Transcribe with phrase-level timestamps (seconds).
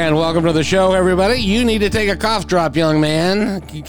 [0.00, 1.42] And welcome to the show, everybody.
[1.42, 3.62] You need to take a cough drop, young man.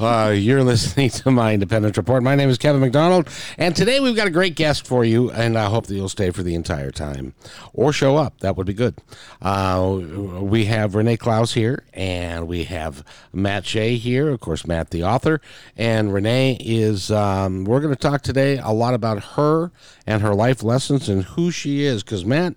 [0.00, 2.24] Uh, you're listening to my Independence Report.
[2.24, 5.56] My name is Kevin McDonald, and today we've got a great guest for you, and
[5.56, 7.34] I hope that you'll stay for the entire time
[7.72, 8.40] or show up.
[8.40, 8.96] That would be good.
[9.40, 10.00] Uh,
[10.40, 15.04] we have Renee Klause here, and we have Matt Shea here, of course, Matt, the
[15.04, 15.40] author,
[15.76, 17.12] and Renee is.
[17.12, 19.70] Um, we're going to talk today a lot about her
[20.04, 22.56] and her life lessons and who she is, because Matt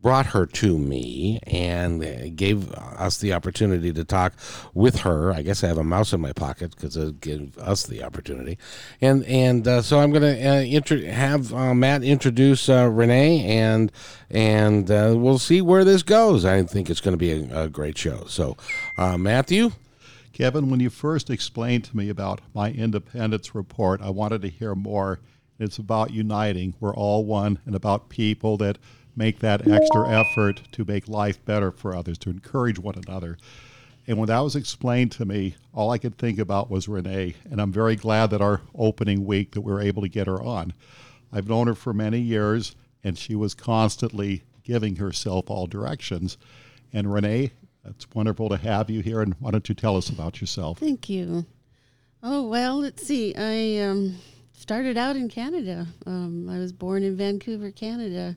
[0.00, 4.32] brought her to me and gave us the opportunity to talk
[4.72, 5.32] with her.
[5.32, 8.58] I guess I have a mouse in my pocket because it gave us the opportunity,
[9.00, 13.44] and and uh, so I'm going to uh, intro- have uh, Matt introduce uh, Renee,
[13.44, 13.90] and
[14.30, 16.44] and uh, we'll see where this goes.
[16.44, 18.24] I think it's going to be a, a, great show.
[18.26, 18.56] So,
[18.96, 19.72] uh, Matthew.
[20.32, 24.76] Kevin, when you first explained to me about my independence report, I wanted to hear
[24.76, 25.18] more.
[25.58, 26.74] It's about uniting.
[26.78, 28.78] We're all one, and about people that
[29.18, 33.36] make that extra effort to make life better for others, to encourage one another.
[34.06, 37.34] And when that was explained to me, all I could think about was Renee.
[37.50, 40.40] And I'm very glad that our opening week that we were able to get her
[40.40, 40.72] on.
[41.30, 46.38] I've known her for many years, and she was constantly giving herself all directions.
[46.92, 47.50] And Renee,
[47.84, 49.20] it's wonderful to have you here.
[49.20, 50.78] And why don't you tell us about yourself?
[50.78, 51.44] Thank you.
[52.22, 53.34] Oh, well, let's see.
[53.36, 54.16] I um,
[54.52, 55.86] started out in Canada.
[56.06, 58.36] Um, I was born in Vancouver, Canada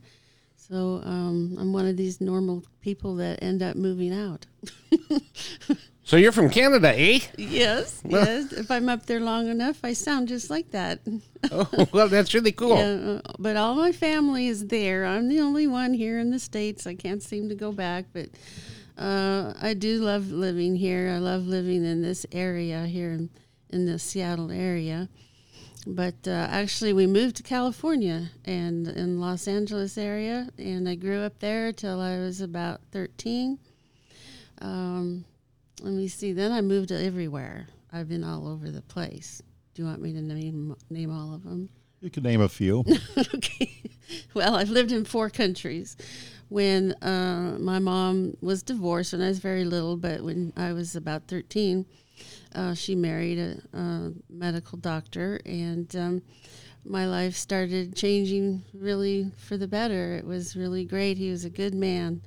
[0.71, 4.45] so um, I'm one of these normal people that end up moving out.
[6.05, 7.19] so you're from Canada, eh?
[7.37, 8.53] Yes, yes.
[8.53, 11.01] If I'm up there long enough, I sound just like that.
[11.51, 12.77] oh, well, that's really cool.
[12.77, 15.05] Yeah, uh, but all my family is there.
[15.05, 16.87] I'm the only one here in the States.
[16.87, 18.29] I can't seem to go back, but
[18.97, 21.11] uh, I do love living here.
[21.13, 23.29] I love living in this area here in,
[23.71, 25.09] in the Seattle area.
[25.87, 31.21] But uh, actually, we moved to California and in Los Angeles area, and I grew
[31.21, 33.57] up there till I was about 13.
[34.61, 35.25] Um,
[35.81, 36.33] let me see.
[36.33, 37.67] Then I moved everywhere.
[37.91, 39.41] I've been all over the place.
[39.73, 41.69] Do you want me to name name all of them?
[42.01, 42.83] You can name a few.
[43.35, 43.83] okay.
[44.33, 45.95] Well, I've lived in four countries.
[46.49, 50.95] When uh, my mom was divorced when I was very little, but when I was
[50.95, 51.85] about 13,
[52.55, 56.21] uh, she married a, a, medical doctor, and um,
[56.83, 60.15] my life started changing really for the better.
[60.15, 61.17] It was really great.
[61.17, 62.21] He was a good man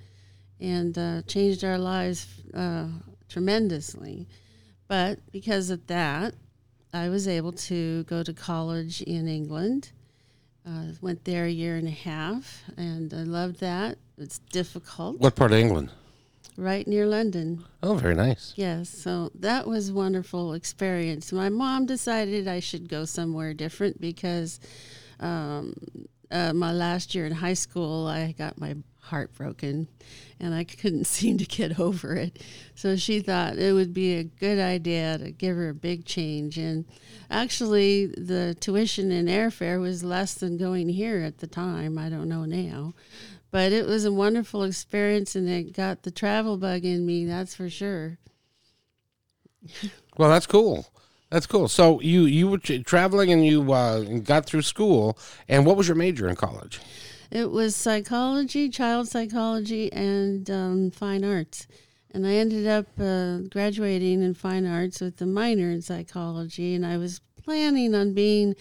[0.61, 2.87] and uh, changed our lives uh,
[3.29, 4.29] tremendously.
[4.87, 6.35] But because of that,
[6.93, 9.91] I was able to go to college in England.
[10.67, 13.99] Uh, went there a year and a half, and I loved that.
[14.17, 15.19] It's difficult.
[15.19, 15.91] What part of England?
[16.57, 17.65] Right near London.
[17.83, 18.53] Oh, very nice.
[18.57, 21.33] Yes, so that was a wonderful experience.
[21.33, 24.61] My mom decided I should go somewhere different because
[25.21, 25.75] um,
[26.31, 29.87] uh, my last year in high school, I got my heart broken
[30.41, 32.43] and I couldn't seem to get over it.
[32.75, 36.59] So she thought it would be a good idea to give her a big change.
[36.59, 36.85] And
[37.31, 41.99] actually, the tuition and airfare was less than going here at the time.
[41.99, 42.95] I don't know now.
[43.55, 47.25] But it was a wonderful experience, and it got the travel bug in me.
[47.25, 48.19] That's for sure.
[50.17, 50.89] well, that's cool.
[51.31, 51.69] That's cool.
[51.69, 55.17] So you you were traveling and you uh, got through school.
[55.49, 56.81] And what was your major in college?
[57.31, 61.69] It was psychology, child psychology, and um, fine arts.
[62.11, 66.75] And I ended up uh, graduating in fine arts with a minor in psychology.
[66.75, 68.57] And I was planning on being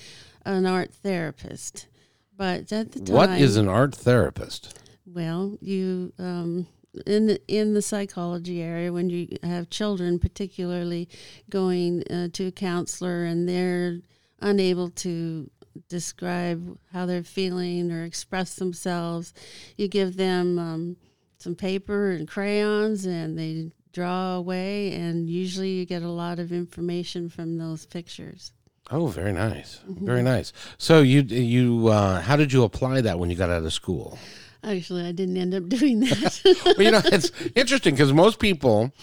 [0.46, 1.88] an art therapist.
[2.36, 4.80] But at the time, what is an art therapist?
[5.06, 6.68] Well, you um,
[7.06, 11.10] in the, in the psychology area when you have children, particularly
[11.50, 14.00] going uh, to a counselor and they're
[14.42, 15.50] unable to
[15.90, 19.34] describe how they're feeling or express themselves,
[19.78, 20.98] you give them um,
[21.38, 26.52] some paper and crayons and they draw away, and usually you get a lot of
[26.52, 28.52] information from those pictures.
[28.94, 30.06] Oh, very nice, mm-hmm.
[30.06, 30.54] very nice.
[30.78, 34.20] So you you uh, how did you apply that when you got out of school?
[34.64, 36.62] Actually, I didn't end up doing that.
[36.64, 38.94] well, you know, it's interesting because most people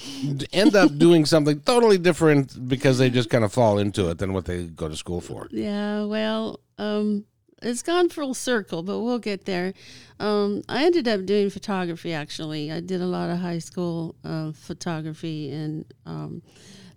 [0.53, 4.33] end up doing something totally different because they just kind of fall into it than
[4.33, 5.49] what they go to school for.
[5.51, 7.25] Yeah, well, um,
[7.61, 9.75] it's gone full circle, but we'll get there.
[10.21, 12.13] Um, I ended up doing photography.
[12.13, 16.43] Actually, I did a lot of high school uh, photography, and um,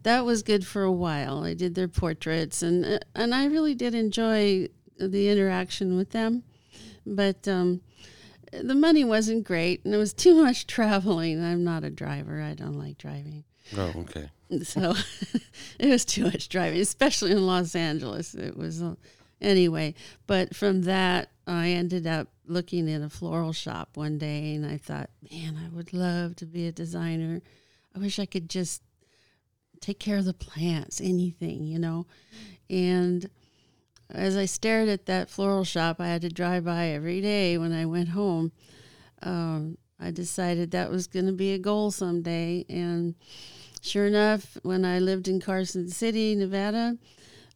[0.04, 1.44] that was good for a while.
[1.44, 6.44] I did their portraits, and and I really did enjoy the interaction with them,
[7.06, 7.48] but.
[7.48, 7.82] Um,
[8.62, 11.44] the money wasn't great, and it was too much traveling.
[11.44, 12.42] I'm not a driver.
[12.42, 13.44] I don't like driving.
[13.76, 14.30] Oh, okay.
[14.64, 14.94] So
[15.80, 18.36] it was too much driving, especially in Los Angeles.
[18.36, 18.96] It was uh,
[19.42, 19.96] anyway.
[20.28, 24.78] But from that, I ended up looking in a floral shop one day, and I
[24.78, 27.42] thought, man, I would love to be a designer.
[27.96, 28.82] I wish I could just
[29.84, 32.06] take care of the plants, anything, you know.
[32.70, 33.30] And
[34.10, 37.74] as I stared at that floral shop, I had to drive by every day when
[37.74, 38.54] I went home.
[39.22, 42.66] Um, I decided that was going to be a goal someday.
[42.70, 43.16] And
[43.82, 46.98] sure enough, when I lived in Carson City, Nevada,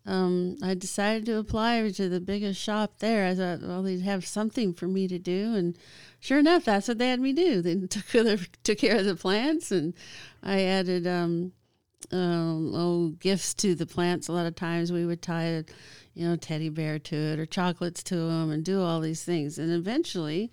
[0.05, 3.25] um, I decided to apply to the biggest shop there.
[3.25, 5.53] I thought, well, they'd have something for me to do.
[5.55, 5.77] And
[6.19, 7.61] sure enough, that's what they had me do.
[7.61, 9.93] They took, took care of the plants, and
[10.41, 11.51] I added um,
[12.11, 14.27] um, oh, gifts to the plants.
[14.27, 15.63] A lot of times we would tie a,
[16.13, 19.57] you know, teddy bear to it or chocolates to them and do all these things.
[19.57, 20.51] And eventually,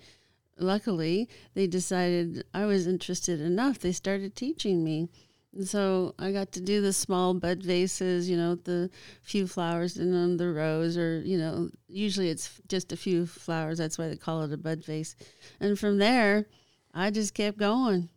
[0.57, 3.79] luckily, they decided I was interested enough.
[3.79, 5.09] They started teaching me.
[5.53, 8.89] And so I got to do the small bud vases, you know, the
[9.21, 13.77] few flowers in them, the rose, or, you know, usually it's just a few flowers.
[13.77, 15.15] That's why they call it a bud vase.
[15.61, 16.45] And from there,
[16.93, 18.09] I just kept going.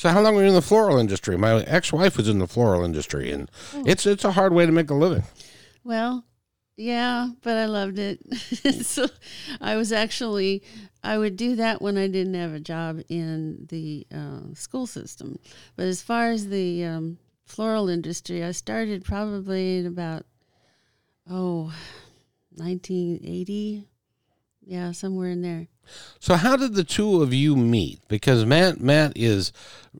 [0.00, 1.36] So how long were you in the floral industry?
[1.36, 3.82] My ex-wife was in the floral industry, and oh.
[3.86, 5.24] it's it's a hard way to make a living.
[5.84, 6.24] Well,
[6.78, 8.18] yeah, but I loved it.
[8.86, 9.08] so
[9.60, 10.62] I was actually,
[11.04, 15.38] I would do that when I didn't have a job in the uh, school system.
[15.76, 20.24] But as far as the um, floral industry, I started probably in about,
[21.30, 21.74] oh,
[22.54, 23.84] 1980.
[24.64, 25.68] Yeah, somewhere in there.
[26.18, 28.00] So how did the two of you meet?
[28.08, 29.52] Because Matt Matt is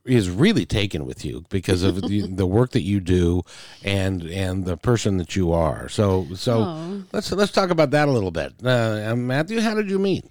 [0.05, 3.43] is really taken with you because of the, the work that you do
[3.82, 5.88] and and the person that you are.
[5.88, 7.03] So so oh.
[7.12, 8.55] let's let's talk about that a little bit.
[8.65, 10.27] Uh, Matthew, how did you meet?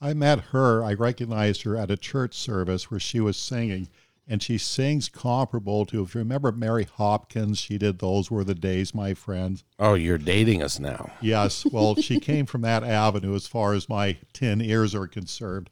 [0.00, 0.82] I met her.
[0.82, 3.88] I recognized her at a church service where she was singing
[4.28, 8.54] and she sings comparable to if you remember Mary Hopkins, she did those were the
[8.54, 9.62] days, my friend.
[9.78, 11.12] Oh, you're dating us now.
[11.20, 11.64] Yes.
[11.64, 15.70] Well, she came from that avenue as far as my 10 ears are concerned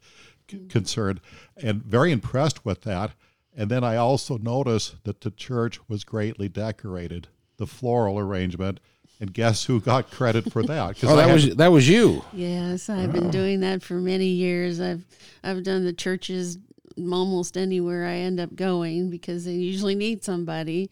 [0.69, 1.19] concerned
[1.57, 3.11] and very impressed with that.
[3.57, 8.79] And then I also noticed that the church was greatly decorated, the floral arrangement.
[9.19, 11.01] And guess who got credit for that?
[11.03, 12.25] Oh, that had, was that was you.
[12.33, 13.13] Yes, I've oh.
[13.13, 14.81] been doing that for many years.
[14.81, 15.05] I've
[15.41, 16.57] I've done the church's
[16.97, 20.89] almost anywhere I end up going because they usually need somebody.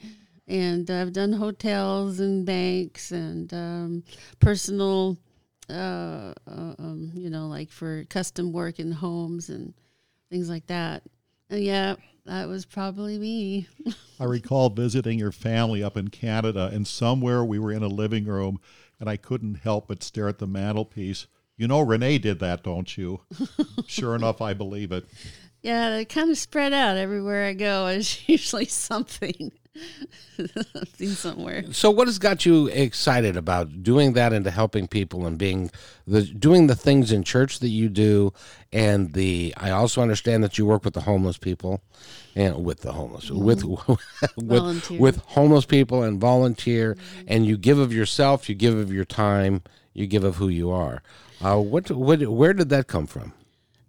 [0.48, 4.04] And I've done hotels and banks and um,
[4.40, 5.18] personal,
[5.70, 9.74] uh, uh, um, you know, like for custom work in homes and
[10.30, 11.04] things like that.
[11.50, 11.96] And yeah,
[12.26, 13.68] that was probably me.
[14.20, 18.26] I recall visiting your family up in Canada, and somewhere we were in a living
[18.26, 18.60] room,
[19.00, 21.28] and I couldn't help but stare at the mantelpiece.
[21.58, 23.22] You know, Renee did that, don't you?
[23.88, 25.06] sure enough, I believe it.
[25.64, 27.88] Yeah, they kind of spread out everywhere I go.
[27.94, 29.52] It's usually something.
[30.74, 31.64] something somewhere.
[31.72, 35.72] So, what has got you excited about doing that and to helping people and being
[36.06, 38.34] the doing the things in church that you do,
[38.74, 41.82] and the I also understand that you work with the homeless people,
[42.36, 43.44] and with the homeless mm-hmm.
[43.44, 43.64] with
[44.38, 47.26] with with homeless people and volunteer, mm-hmm.
[47.30, 50.70] and you give of yourself, you give of your time, you give of who you
[50.72, 51.02] are.
[51.42, 53.34] Uh, what what where did that come from?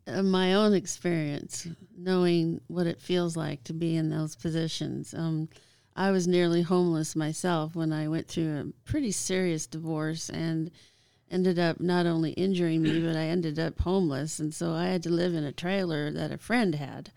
[0.07, 5.15] My own experience, knowing what it feels like to be in those positions.
[5.15, 5.49] Um,
[5.97, 10.71] I was nearly homeless myself when I went through a pretty serious divorce and
[11.31, 14.39] ended up not only injuring me, but I ended up homeless.
[14.39, 17.11] And so I had to live in a trailer that a friend had.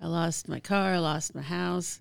[0.00, 2.00] I lost my car, I lost my house.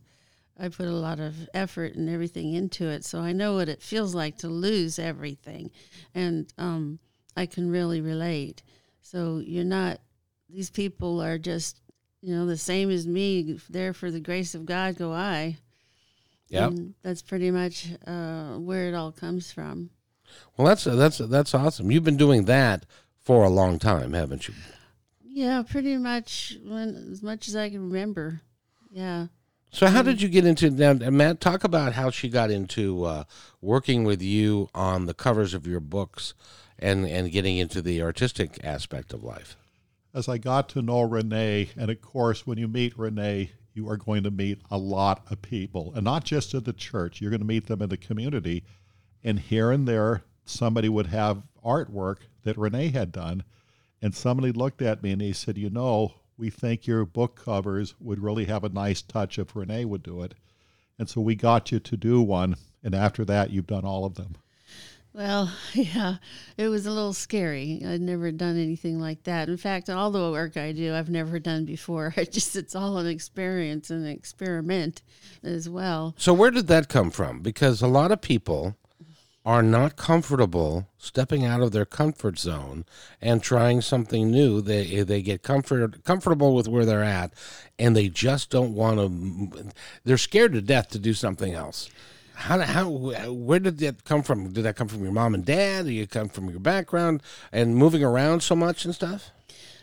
[0.60, 3.04] I put a lot of effort and everything into it.
[3.04, 5.72] So I know what it feels like to lose everything.
[6.14, 7.00] And um,
[7.36, 8.64] I can really relate.
[9.02, 10.00] So you're not
[10.54, 11.80] these people are just,
[12.22, 13.60] you know, the same as me.
[13.70, 15.58] There for the grace of God go I.
[16.48, 16.70] Yeah,
[17.02, 19.90] that's pretty much uh, where it all comes from.
[20.58, 21.92] Well, that's that's that's awesome.
[21.92, 22.86] You've been doing that
[23.24, 24.54] for a long time, haven't you?
[25.24, 28.42] Yeah, pretty much when as much as I can remember.
[28.92, 29.28] Yeah.
[29.74, 31.40] So how did you get into now, Matt?
[31.40, 33.24] Talk about how she got into uh,
[33.62, 36.34] working with you on the covers of your books,
[36.78, 39.56] and and getting into the artistic aspect of life
[40.14, 43.98] as I got to know Renee, and of course, when you meet Renee, you are
[43.98, 47.22] going to meet a lot of people, and not just at the church.
[47.22, 48.64] You're going to meet them in the community,
[49.24, 53.44] and here and there, somebody would have artwork that Renee had done,
[54.02, 57.96] and somebody looked at me and they said, "You know, we think your book covers
[58.00, 60.34] would really have a nice touch if Renee would do it,"
[61.00, 62.56] and so we got you to do one.
[62.84, 64.36] And after that, you've done all of them.
[65.14, 66.18] Well, yeah,
[66.58, 67.82] it was a little scary.
[67.86, 69.50] I'd never done anything like that.
[69.50, 72.14] In fact, all the work I do, I've never done before.
[72.18, 75.02] I just it's all an experience and an experiment
[75.44, 76.16] as well.
[76.18, 77.42] So where did that come from?
[77.42, 78.78] Because a lot of people
[79.44, 82.86] are not comfortable stepping out of their comfort zone
[83.20, 84.62] and trying something new.
[84.62, 87.34] They they get comfort comfortable with where they're at,
[87.80, 89.72] and they just don't want to.
[90.04, 91.90] They're scared to death to do something else.
[92.42, 94.52] How, how where did that come from?
[94.52, 95.86] Did that come from your mom and dad?
[95.86, 97.22] Did it come from your background
[97.52, 99.30] and moving around so much and stuff?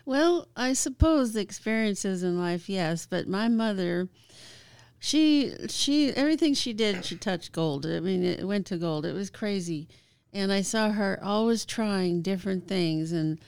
[0.05, 4.09] Well, I suppose the experiences in life, yes, but my mother,
[4.99, 7.87] she she everything she did, she touched gold.
[7.87, 9.07] I mean, it went to gold.
[9.07, 9.87] It was crazy,
[10.33, 13.13] and I saw her always trying different things.
[13.13, 13.39] And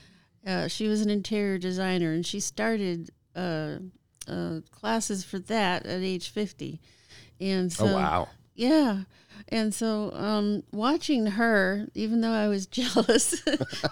[0.47, 3.77] uh, she was an interior designer, and she started uh,
[4.27, 6.79] uh, classes for that at age fifty.
[7.39, 8.27] And so, oh wow!
[8.61, 9.05] Yeah.
[9.49, 13.41] And so, um, watching her, even though I was jealous,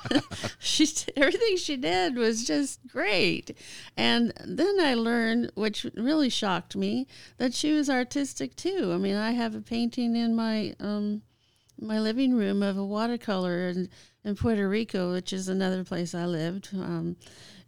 [0.59, 3.57] she everything she did was just great.
[3.97, 7.07] And then I learned, which really shocked me,
[7.38, 8.91] that she was artistic too.
[8.93, 11.23] I mean, I have a painting in my um,
[11.81, 13.89] my living room of a watercolor in,
[14.23, 16.69] in Puerto Rico, which is another place I lived.
[16.73, 17.15] Um,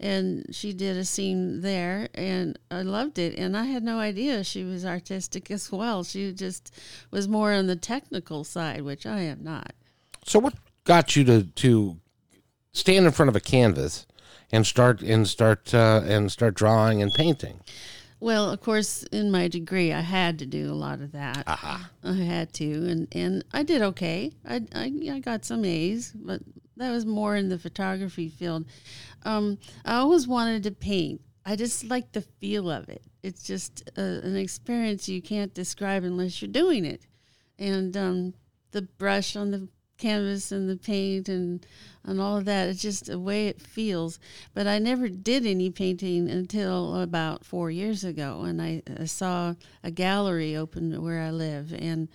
[0.02, 3.38] and she did a scene there, and I loved it.
[3.38, 6.04] And I had no idea she was artistic as well.
[6.04, 6.74] She just
[7.12, 9.74] was more on the technical side, which I am not.
[10.26, 10.56] So, what
[10.86, 11.98] got you to to
[12.74, 14.08] stand in front of a canvas
[14.52, 17.60] and start and start uh, and start drawing and painting?
[18.20, 21.44] Well, of course, in my degree, I had to do a lot of that.
[21.48, 21.80] Uh-huh.
[22.04, 24.32] I had to, and, and I did okay.
[24.48, 26.42] I, I, I got some A's, but
[26.78, 28.66] that was more in the photography field.
[29.24, 31.22] Um, I always wanted to paint.
[31.46, 33.04] I just like the feel of it.
[33.24, 37.08] It's just a, an experience you can't describe unless you're doing it.
[37.58, 38.34] And um,
[38.72, 39.68] the brush on the
[40.02, 41.66] canvas and the paint and
[42.04, 42.68] and all of that.
[42.68, 44.20] It's just the way it feels.
[44.54, 49.54] But I never did any painting until about four years ago, and I, I saw
[49.84, 52.10] a gallery open where I live, and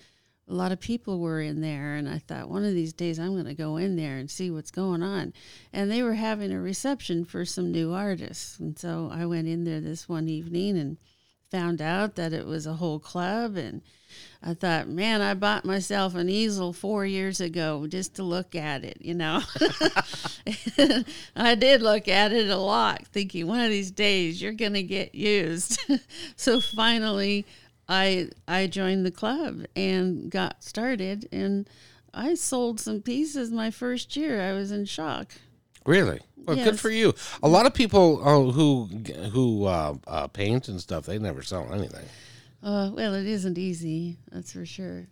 [0.48, 1.94] a lot of people were in there.
[1.94, 4.50] And I thought one of these days I'm going to go in there and see
[4.50, 5.32] what's going on.
[5.72, 9.64] And they were having a reception for some new artists, and so I went in
[9.64, 10.96] there this one evening and
[11.50, 13.82] found out that it was a whole club and
[14.42, 18.84] I thought, man, I bought myself an easel four years ago just to look at
[18.84, 19.42] it, you know.
[21.36, 24.82] I did look at it a lot, thinking one of these days you're going to
[24.82, 25.80] get used.
[26.36, 27.44] so finally,
[27.88, 31.68] I I joined the club and got started, and
[32.12, 34.40] I sold some pieces my first year.
[34.42, 35.32] I was in shock.
[35.84, 36.20] Really?
[36.44, 36.64] Well, Yes.
[36.64, 37.14] good for you.
[37.42, 38.86] A lot of people uh, who
[39.32, 42.04] who uh, uh, paint and stuff, they never sell anything.
[42.62, 45.06] Uh, well, it isn't easy, that's for sure.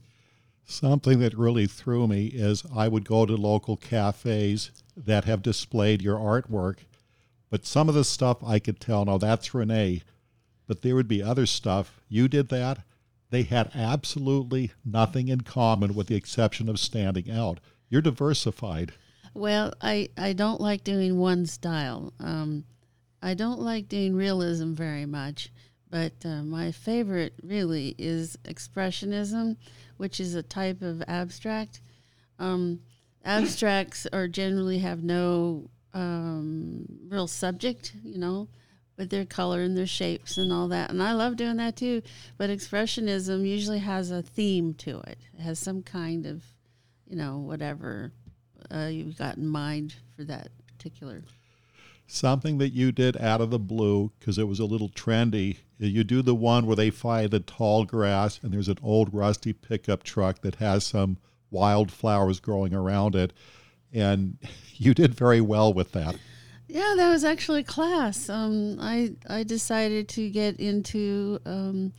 [0.65, 6.01] Something that really threw me is I would go to local cafes that have displayed
[6.03, 6.79] your artwork,
[7.51, 10.03] but some of the stuff I could tell, no, that's Renee.
[10.67, 12.01] But there would be other stuff.
[12.09, 12.79] You did that.
[13.31, 17.61] They had absolutely nothing in common with the exception of standing out.
[17.89, 18.93] You're diversified.
[19.35, 22.13] Well, I, I don't like doing one style.
[22.21, 22.65] Um,
[23.21, 25.51] I don't like doing realism very much,
[25.91, 29.57] but uh, my favorite really is expressionism,
[29.97, 31.81] which is a type of abstract.
[32.39, 32.81] Um,
[33.25, 38.49] abstracts are generally have no um, real subject, you know,
[38.97, 40.91] with their color and their shapes and all that.
[40.91, 42.03] And I love doing that too.
[42.37, 45.19] But expressionism usually has a theme to it.
[45.37, 46.45] It has some kind of,
[47.07, 48.13] you know, whatever
[48.73, 51.23] uh, you've got in mind for that particular.
[52.07, 55.59] Something that you did out of the blue because it was a little trendy.
[55.79, 59.53] You do the one where they find the tall grass and there's an old rusty
[59.53, 61.17] pickup truck that has some
[61.51, 63.33] wildflowers growing around it.
[63.93, 64.39] And
[64.75, 66.17] you did very well with that.
[66.75, 68.29] Yeah, that was actually class.
[68.29, 71.93] Um, I I decided to get into um,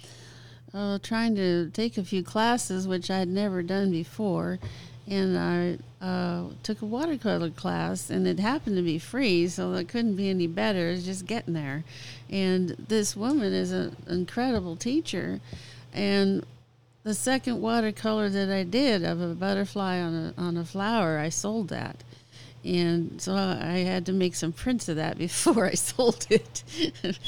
[0.73, 4.59] uh, trying to take a few classes, which I'd never done before,
[5.07, 9.87] and I uh, took a watercolor class, and it happened to be free, so it
[9.87, 10.89] couldn't be any better.
[10.89, 11.85] It's just getting there,
[12.29, 15.39] and this woman is an incredible teacher,
[15.93, 16.45] and
[17.03, 21.29] the second watercolor that I did of a butterfly on a on a flower, I
[21.29, 22.03] sold that
[22.65, 26.63] and so I had to make some prints of that before I sold it.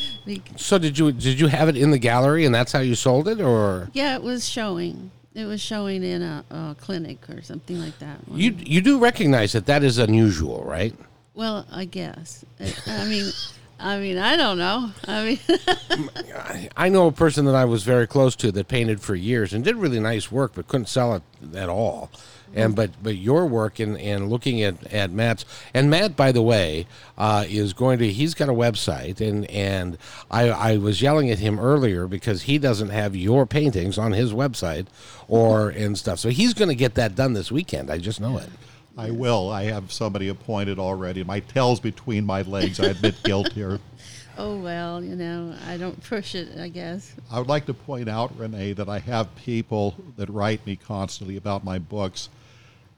[0.58, 3.28] So did you did you have it in the gallery and that's how you sold
[3.28, 5.12] it, or yeah, it was showing.
[5.34, 8.18] It was showing in a, a clinic or something like that.
[8.32, 10.94] You you do recognize that that is unusual, right?
[11.34, 12.44] Well, I guess.
[12.60, 13.32] I, I mean,
[13.80, 14.92] I mean, I don't know.
[15.08, 15.40] I mean,
[16.36, 19.54] I, I know a person that I was very close to that painted for years
[19.54, 21.22] and did really nice work, but couldn't sell it
[21.56, 22.10] at all.
[22.54, 26.42] And but but your work and and looking at at Matt's and Matt, by the
[26.42, 26.88] way,
[27.18, 29.98] uh, is going to he's got a website and and
[30.32, 34.34] I I was yelling at him earlier because he doesn't have your paintings on his
[34.34, 34.88] website
[35.28, 36.20] or and stuff.
[36.20, 37.92] So he's going to get that done this weekend.
[37.92, 38.50] I just know it.
[38.98, 39.52] I will.
[39.52, 41.24] I have somebody appointed already.
[41.24, 42.80] My tail's between my legs.
[42.80, 43.80] I admit guilt here.
[44.38, 46.58] oh well, you know, I don't push it.
[46.60, 47.14] I guess.
[47.32, 51.38] I would like to point out, Renee, that I have people that write me constantly
[51.38, 52.30] about my books,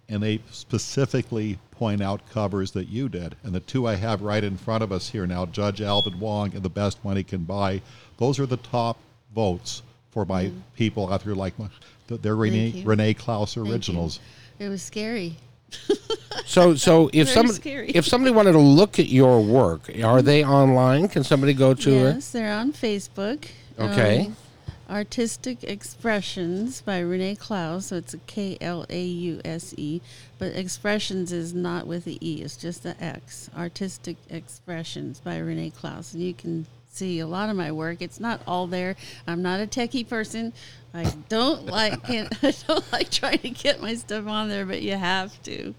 [0.09, 3.35] and they specifically point out covers that you did.
[3.43, 6.53] And the two I have right in front of us here now, Judge Alvin Wong
[6.53, 7.81] and The Best Money Can Buy,
[8.17, 8.97] those are the top
[9.33, 10.59] votes for my Mm-hmm.
[10.75, 11.67] people out there like my,
[12.07, 12.81] they're Renee.
[12.85, 14.19] Renee Klause originals.
[14.57, 15.35] It was scary.
[16.45, 20.43] So so if Very somebody if somebody wanted to look at your work, are they
[20.43, 21.07] online?
[21.07, 22.13] Can somebody go to it?
[22.15, 23.45] yes, they're on Facebook.
[23.77, 24.25] Okay.
[24.27, 24.35] Um,
[24.89, 27.83] Artistic Expressions by Renee Klause.
[27.83, 30.01] So it's a K L A U S E,
[30.37, 32.41] but Expressions is not with the E.
[32.41, 33.49] It's just the X.
[33.55, 38.01] Artistic Expressions by Renee Klause, and you can see a lot of my work.
[38.01, 38.95] It's not all there.
[39.27, 40.53] I'm not a techie person.
[40.93, 42.27] I don't like it.
[42.43, 45.75] I don't like trying to get my stuff on there, but you have to.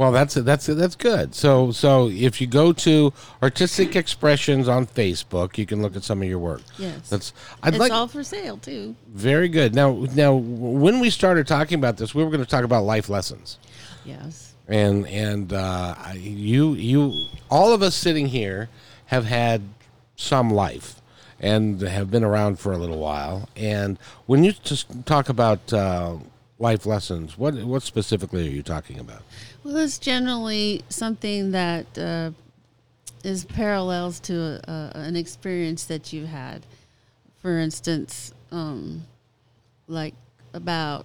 [0.00, 1.34] Well, that's that's that's good.
[1.34, 6.22] So so if you go to Artistic Expressions on Facebook, you can look at some
[6.22, 6.62] of your work.
[6.78, 7.10] Yes.
[7.10, 8.96] That's I'd it's like all for sale too.
[9.08, 9.74] very good.
[9.74, 13.10] Now now when we started talking about this, we were going to talk about life
[13.10, 13.58] lessons.
[14.06, 14.54] Yes.
[14.68, 17.12] And and uh, you you
[17.50, 18.70] all of us sitting here
[19.04, 19.60] have had
[20.16, 21.02] some life
[21.40, 23.50] and have been around for a little while.
[23.54, 26.16] And when you just talk about uh,
[26.58, 29.20] life lessons, what what specifically are you talking about?
[29.62, 32.30] Well, it's generally something that uh,
[33.22, 36.64] is parallels to a, a, an experience that you had.
[37.42, 39.04] For instance, um,
[39.86, 40.14] like
[40.54, 41.04] about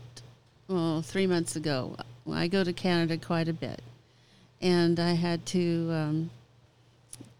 [0.70, 1.98] well, three months ago,
[2.32, 3.82] I go to Canada quite a bit,
[4.62, 6.30] and I had to um,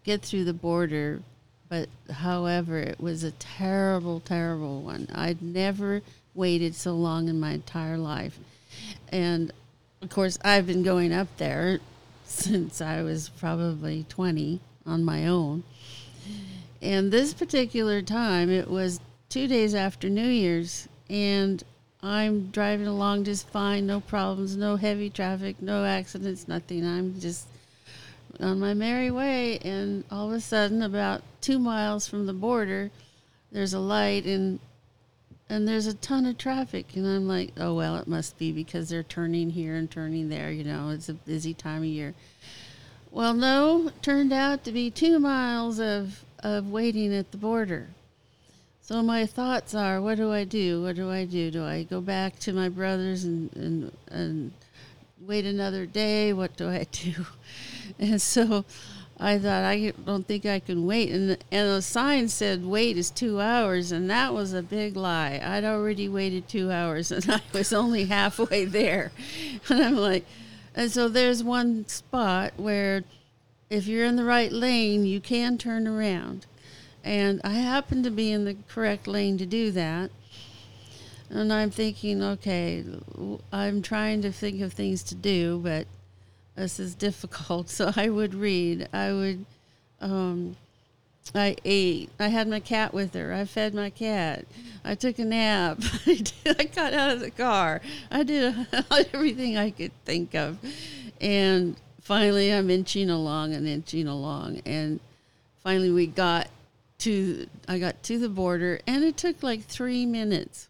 [0.04, 1.22] get through the border.
[1.70, 5.08] But however, it was a terrible, terrible one.
[5.12, 6.02] I'd never
[6.34, 8.38] waited so long in my entire life,
[9.10, 9.50] and
[10.02, 11.80] of course, I've been going up there
[12.24, 15.64] since I was probably 20 on my own.
[16.82, 21.62] And this particular time, it was two days after New Year's, and
[22.02, 26.86] I'm driving along just fine, no problems, no heavy traffic, no accidents, nothing.
[26.86, 27.46] I'm just
[28.38, 32.90] on my merry way, and all of a sudden, about two miles from the border,
[33.50, 34.60] there's a light, and
[35.48, 38.88] and there's a ton of traffic and i'm like oh well it must be because
[38.88, 42.14] they're turning here and turning there you know it's a busy time of year.
[43.10, 47.88] Well no turned out to be two miles of of waiting at the border.
[48.82, 50.82] So my thoughts are what do i do?
[50.82, 51.50] What do i do?
[51.50, 54.52] Do i go back to my brothers and and and
[55.20, 56.32] wait another day?
[56.32, 57.26] What do i do?
[57.98, 58.64] And so
[59.18, 63.10] I thought I don't think I can wait, and and the sign said wait is
[63.10, 65.40] two hours, and that was a big lie.
[65.42, 69.12] I'd already waited two hours, and I was only halfway there,
[69.68, 70.26] and I'm like,
[70.74, 73.04] and so there's one spot where,
[73.70, 76.44] if you're in the right lane, you can turn around,
[77.02, 80.10] and I happened to be in the correct lane to do that.
[81.28, 82.84] And I'm thinking, okay,
[83.52, 85.88] I'm trying to think of things to do, but
[86.56, 87.68] this is difficult.
[87.76, 88.88] So I would read.
[88.92, 89.44] I would,
[90.00, 90.56] um,
[91.34, 92.10] I ate.
[92.18, 93.32] I had my cat with her.
[93.32, 94.46] I fed my cat.
[94.84, 95.78] I took a nap.
[96.06, 97.80] I, did, I got out of the car.
[98.10, 98.54] I did
[99.12, 100.58] everything I could think of.
[101.20, 104.62] And finally, I'm inching along and inching along.
[104.64, 105.00] And
[105.62, 106.48] finally, we got
[107.00, 110.68] to, I got to the border, and it took like three minutes.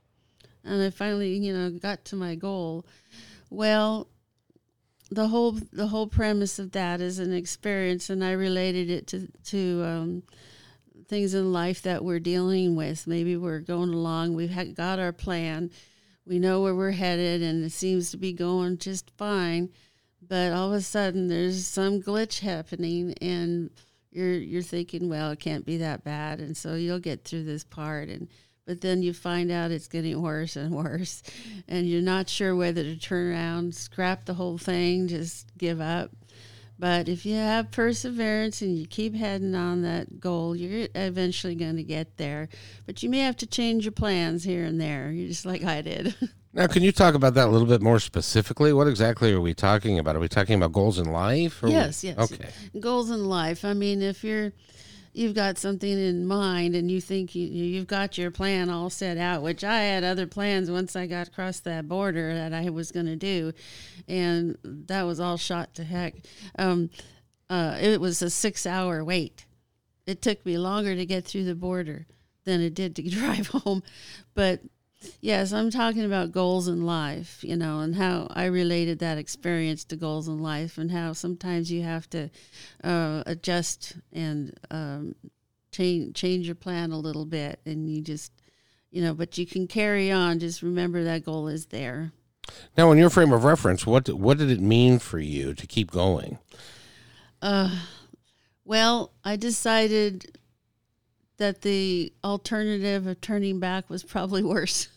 [0.65, 2.85] And I finally, you know, got to my goal.
[3.51, 4.09] Well,
[5.11, 9.29] the whole the whole premise of that is an experience, and I related it to
[9.47, 10.23] to um,
[11.09, 13.07] things in life that we're dealing with.
[13.07, 15.71] Maybe we're going along, we've ha- got our plan,
[16.27, 19.71] we know where we're headed, and it seems to be going just fine.
[20.27, 23.71] But all of a sudden, there's some glitch happening, and
[24.11, 27.63] you're you're thinking, well, it can't be that bad, and so you'll get through this
[27.63, 28.29] part, and
[28.67, 31.23] but then you find out it's getting worse and worse
[31.69, 36.11] and you're not sure whether to turn around scrap the whole thing just give up
[36.79, 41.77] But if you have perseverance and you keep heading on that goal, you're eventually going
[41.77, 42.51] to get there.
[42.85, 45.81] But you may have to change your plans here and there, you're just like I
[45.83, 46.15] did.
[46.53, 48.73] Now, can you talk about that a little bit more specifically?
[48.73, 50.17] What exactly are we talking about?
[50.17, 51.63] Are we talking about goals in life?
[51.63, 52.17] Or yes, yes.
[52.19, 52.49] Okay.
[52.81, 53.63] Goals in life.
[53.63, 54.53] I mean, if you're
[55.17, 59.17] you've got something in mind and you think you, you've got your plan all set
[59.17, 62.93] out, which I had other plans once I got across that border that I was
[62.93, 63.53] going to do,
[64.07, 66.17] and that was all shot to heck.
[66.59, 66.91] Um,
[67.49, 69.47] uh, it was a six-hour wait.
[70.07, 72.07] It took me longer to get through the border
[72.45, 73.83] than it did to drive home,
[74.35, 74.61] but
[75.21, 79.85] Yes, I'm talking about goals in life, you know, and how I related that experience
[79.85, 82.31] to goals in life, and how sometimes you have to
[82.85, 85.15] uh, adjust and um,
[85.73, 88.33] change change your plan a little bit, and you just,
[88.91, 90.39] you know, but you can carry on.
[90.39, 92.13] Just remember that goal is there.
[92.77, 95.91] Now, in your frame of reference, what what did it mean for you to keep
[95.91, 96.39] going?
[97.43, 97.77] Uh,
[98.65, 100.39] well, I decided
[101.39, 104.89] that the alternative of turning back was probably worse.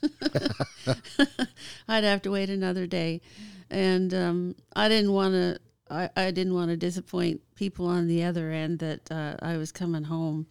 [1.87, 3.21] I'd have to wait another day,
[3.69, 5.59] and um, I didn't want to.
[5.91, 9.71] I, I didn't want to disappoint people on the other end that uh, I was
[9.71, 10.47] coming home.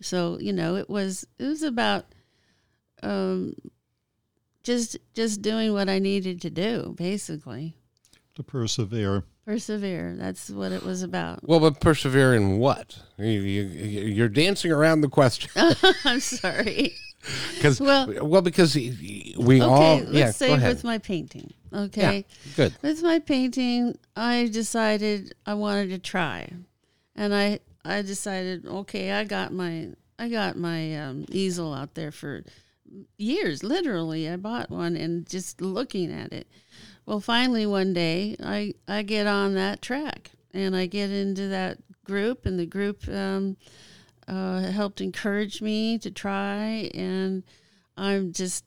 [0.00, 2.06] So you know, it was it was about
[3.02, 3.54] um,
[4.62, 7.74] just just doing what I needed to do, basically.
[8.34, 9.24] To persevere.
[9.48, 10.14] Persevere.
[10.18, 11.40] That's what it was about.
[11.42, 12.98] Well, but persevere in what?
[13.16, 15.50] You, you, you're dancing around the question.
[16.04, 16.92] I'm sorry.
[17.56, 20.30] Because Well- well, because we Okay, all let's yeah.
[20.30, 21.52] say with my painting.
[21.74, 22.24] Okay.
[22.46, 22.74] Yeah, good.
[22.80, 26.48] With my painting, I decided I wanted to try,
[27.16, 32.12] and I I decided okay, I got my I got my um, easel out there
[32.12, 32.44] for
[33.16, 33.64] years.
[33.64, 36.46] Literally, I bought one and just looking at it.
[37.08, 41.78] Well, finally one day I I get on that track and I get into that
[42.04, 43.56] group, and the group um,
[44.28, 47.44] uh, helped encourage me to try, and
[47.96, 48.62] I'm just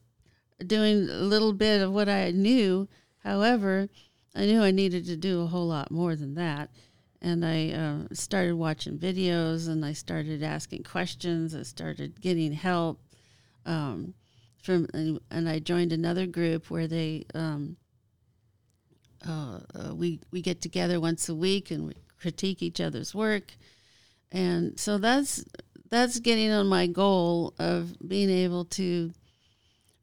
[0.66, 2.90] doing a little bit of what I knew.
[3.20, 3.90] However,
[4.34, 6.72] I knew I needed to do a whole lot more than that.
[7.22, 11.54] And I uh, started watching videos and I started asking questions.
[11.54, 13.00] I started getting help
[13.68, 14.16] um,
[14.64, 17.78] from, and, and I joined another group where they, um,
[19.28, 23.54] uh, uh, we, we get together once a week and we critique each other's work.
[24.32, 25.44] And so that's,
[25.90, 29.12] that's getting on my goal of being able to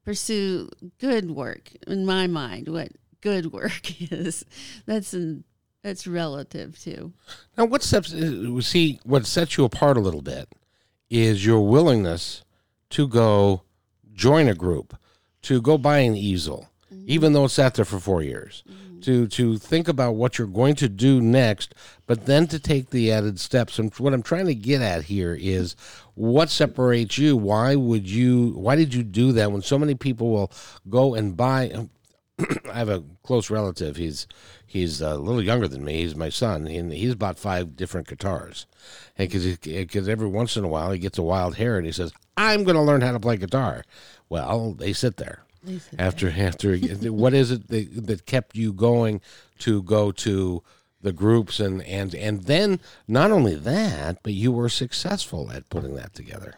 [0.04, 2.88] pursue good work in my mind what
[3.20, 4.42] good work is
[4.86, 5.44] that's an
[5.82, 7.12] that's relative too
[7.58, 8.14] Now, what steps?
[8.14, 10.48] uh, See, what sets you apart a little bit
[11.10, 12.42] is your willingness
[12.90, 13.62] to go
[14.14, 14.96] join a group,
[15.42, 16.68] to go buy an easel,
[17.06, 18.64] even though it's sat there for four years,
[19.02, 21.74] to to think about what you're going to do next,
[22.06, 23.78] but then to take the added steps.
[23.78, 25.76] And what I'm trying to get at here is
[26.14, 27.36] what separates you.
[27.36, 28.50] Why would you?
[28.50, 30.52] Why did you do that when so many people will
[30.88, 31.88] go and buy?
[32.70, 33.96] I have a close relative.
[33.96, 34.26] He's
[34.66, 36.02] he's a little younger than me.
[36.02, 38.66] He's my son, and he's bought five different guitars.
[39.16, 42.12] And because every once in a while he gets a wild hair and he says,
[42.36, 43.84] "I'm going to learn how to play guitar."
[44.28, 45.44] Well, they sit there.
[45.98, 46.76] After after
[47.10, 49.20] what is it that, that kept you going
[49.58, 50.62] to go to
[51.00, 55.94] the groups and and and then not only that, but you were successful at putting
[55.94, 56.54] that together.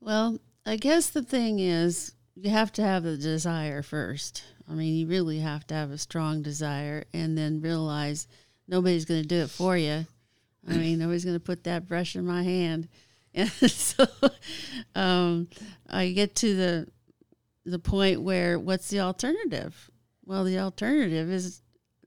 [0.00, 4.44] well i guess the thing is you have to have the desire first.
[4.70, 8.28] I mean you really have to have a strong desire and then realize
[8.68, 10.06] nobody's going to do it for you
[10.68, 12.88] i mean nobody's going to put that brush in my hand.
[13.34, 14.06] And so
[14.94, 15.48] um,
[15.88, 16.88] i get to the
[17.70, 19.90] the point where what's the alternative?
[20.24, 21.62] Well the alternative is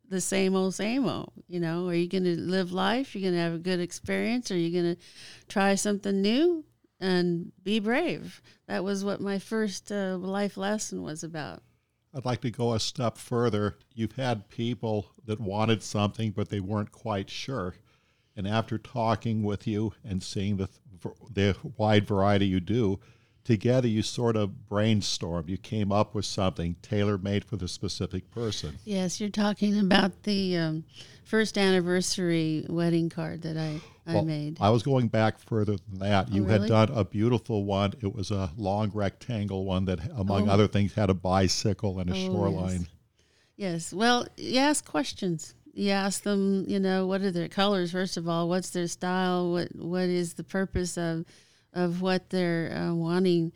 [0.08, 1.88] the same old same old you know?
[1.88, 3.14] Are you going to live life?
[3.14, 4.52] You're going to have a good experience?
[4.52, 5.02] Are you going to
[5.50, 6.64] try something new
[7.00, 8.42] and be brave?
[8.68, 11.62] That was what my first uh, life lesson was about.
[12.14, 13.78] I'd like to go a step further.
[13.94, 17.76] You've had people that wanted something, but they weren't quite sure.
[18.36, 20.70] And after talking with you and seeing the,
[21.34, 23.00] the wide variety you do,
[23.44, 25.50] together you sort of brainstormed.
[25.50, 28.78] You came up with something tailor made for the specific person.
[28.86, 30.84] yes you're talking about the um,
[31.24, 36.00] first anniversary wedding card that i, I Well, made I was going back further than
[36.00, 36.32] that.
[36.32, 37.94] You had done a beautiful one.
[38.02, 40.52] It was a long rectangle one that, among Oh.
[40.54, 42.26] other things, had a bicycle and a Oh, yes.
[42.26, 42.88] shoreline.
[43.58, 43.94] Yes.
[43.94, 45.54] Well, you ask questions.
[45.74, 47.92] You ask them, you know, what are their colors?
[47.92, 49.52] First of all, what's their style?
[49.52, 51.26] What what is the purpose of
[51.74, 53.52] of what they're uh, wanting?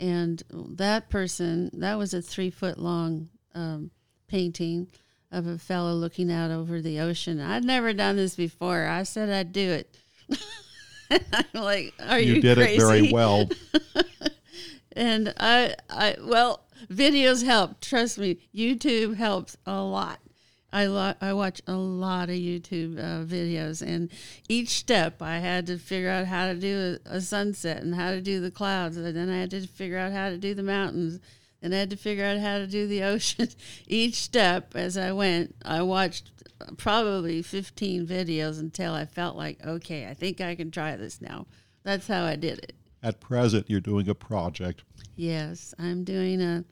[0.00, 0.42] And
[0.76, 3.90] that person, that was a three foot long um,
[4.28, 4.88] painting.
[5.30, 7.40] of a fellow looking out over the ocean.
[7.40, 8.86] I'd never done this before.
[8.86, 9.96] I said I'd do it.
[11.10, 12.74] I'm like, are you, You did crazy?
[12.76, 13.48] it very well.
[14.92, 17.80] and I, I, well, videos help.
[17.80, 20.18] Trust me, YouTube helps a lot.
[20.72, 24.10] I lo- I watch a lot of YouTube uh, videos, and
[24.48, 28.10] each step I had to figure out how to do a, a sunset and how
[28.10, 30.62] to do the clouds, and then I had to figure out how to do the
[30.62, 31.20] mountains,
[31.62, 33.48] and I had to figure out how to do the ocean.
[33.86, 36.30] each step as I went, I watched
[36.76, 41.46] probably 15 videos until I felt like, okay, I think I can try this now.
[41.82, 42.74] That's how I did it.
[43.02, 44.82] At present, you're doing a project.
[45.16, 46.64] Yes, I'm doing a.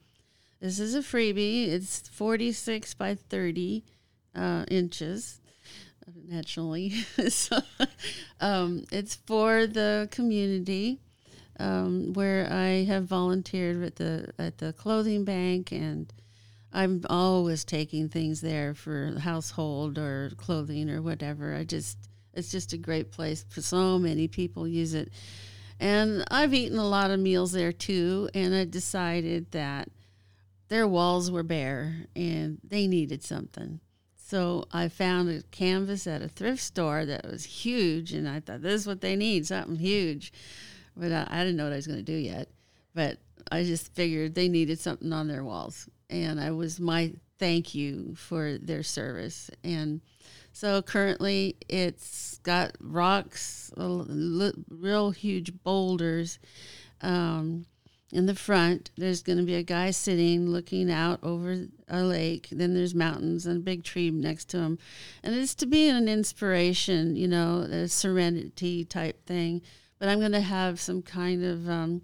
[0.59, 1.67] This is a freebie.
[1.67, 3.83] It's 46 by 30
[4.35, 5.39] uh, inches,
[6.27, 6.89] naturally.
[7.29, 7.59] so,
[8.41, 10.99] um, it's for the community,
[11.59, 16.11] um, where I have volunteered at the at the clothing bank, and
[16.73, 21.53] I'm always taking things there for household or clothing or whatever.
[21.53, 21.97] I just
[22.33, 25.11] it's just a great place so many people use it.
[25.79, 29.89] And I've eaten a lot of meals there too, and I decided that
[30.69, 33.79] their walls were bare and they needed something.
[34.17, 38.61] So I found a canvas at a thrift store that was huge, and I thought
[38.61, 40.33] this is what they need, something huge.
[40.97, 42.49] But I, I didn't know what I was going to do yet.
[42.93, 47.73] But I just figured they needed something on their walls, and I was my thank
[47.73, 49.49] you for their service.
[49.63, 50.01] And
[50.51, 56.39] so currently, it's got rocks, real huge boulders.
[56.99, 57.65] Um,
[58.11, 62.47] in the front, there's going to be a guy sitting looking out over a lake.
[62.51, 64.79] Then there's mountains and a big tree next to him.
[65.23, 69.61] And it's to be an inspiration, you know, a serenity type thing.
[69.99, 72.01] But I'm going to have some kind of um,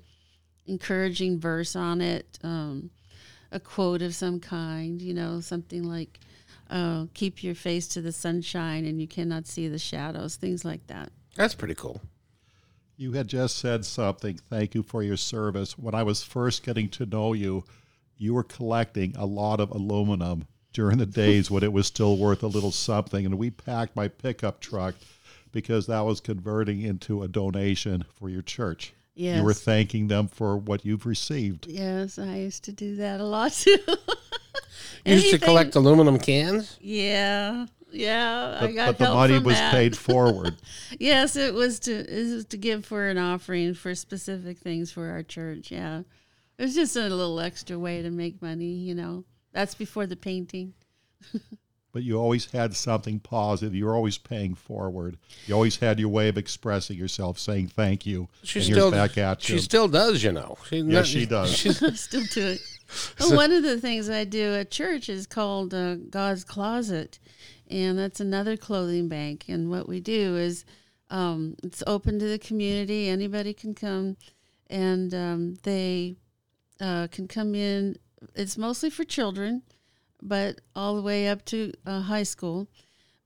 [0.65, 2.89] encouraging verse on it, um,
[3.51, 6.19] a quote of some kind, you know, something like,
[6.69, 10.85] oh, keep your face to the sunshine and you cannot see the shadows, things like
[10.87, 11.11] that.
[11.35, 12.01] That's pretty cool.
[13.03, 14.39] You had just said something.
[14.49, 15.77] Thank you for your service.
[15.77, 17.65] When I was first getting to know you,
[18.17, 22.43] you were collecting a lot of aluminum during the days when it was still worth
[22.43, 23.25] a little something.
[23.25, 24.95] And we packed my pickup truck
[25.51, 28.93] because that was converting into a donation for your church.
[29.15, 29.39] Yes.
[29.39, 31.67] You were thanking them for what you've received.
[31.67, 33.79] Yes, I used to do that a lot too.
[35.05, 36.77] You used to collect aluminum cans?
[36.81, 38.57] Yeah, yeah.
[38.59, 39.71] I But, got but the help money from was that.
[39.71, 40.55] paid forward.
[40.99, 45.09] Yes, it was to it was to give for an offering for specific things for
[45.09, 45.71] our church.
[45.71, 45.99] Yeah,
[46.57, 48.65] it was just a little extra way to make money.
[48.73, 50.73] You know, that's before the painting.
[51.93, 53.73] but you always had something positive.
[53.75, 55.17] You were always paying forward.
[55.45, 58.27] You always had your way of expressing yourself, saying thank you.
[58.43, 59.59] She and still back at she you.
[59.59, 60.57] still does, you know.
[60.67, 61.53] She, Yes, she does.
[61.57, 62.61] she's- still do it.
[63.19, 67.17] Well, one of the things I do at church is called uh, God's Closet,
[67.69, 69.45] and that's another clothing bank.
[69.47, 70.65] And what we do is
[71.09, 73.07] um, it's open to the community.
[73.07, 74.17] Anybody can come,
[74.69, 76.15] and um, they
[76.79, 77.97] uh, can come in.
[78.35, 79.63] It's mostly for children,
[80.21, 82.67] but all the way up to uh, high school,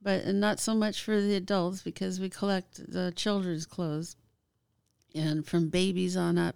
[0.02, 4.16] but and not so much for the adults because we collect the children's clothes,
[5.16, 6.56] and from babies on up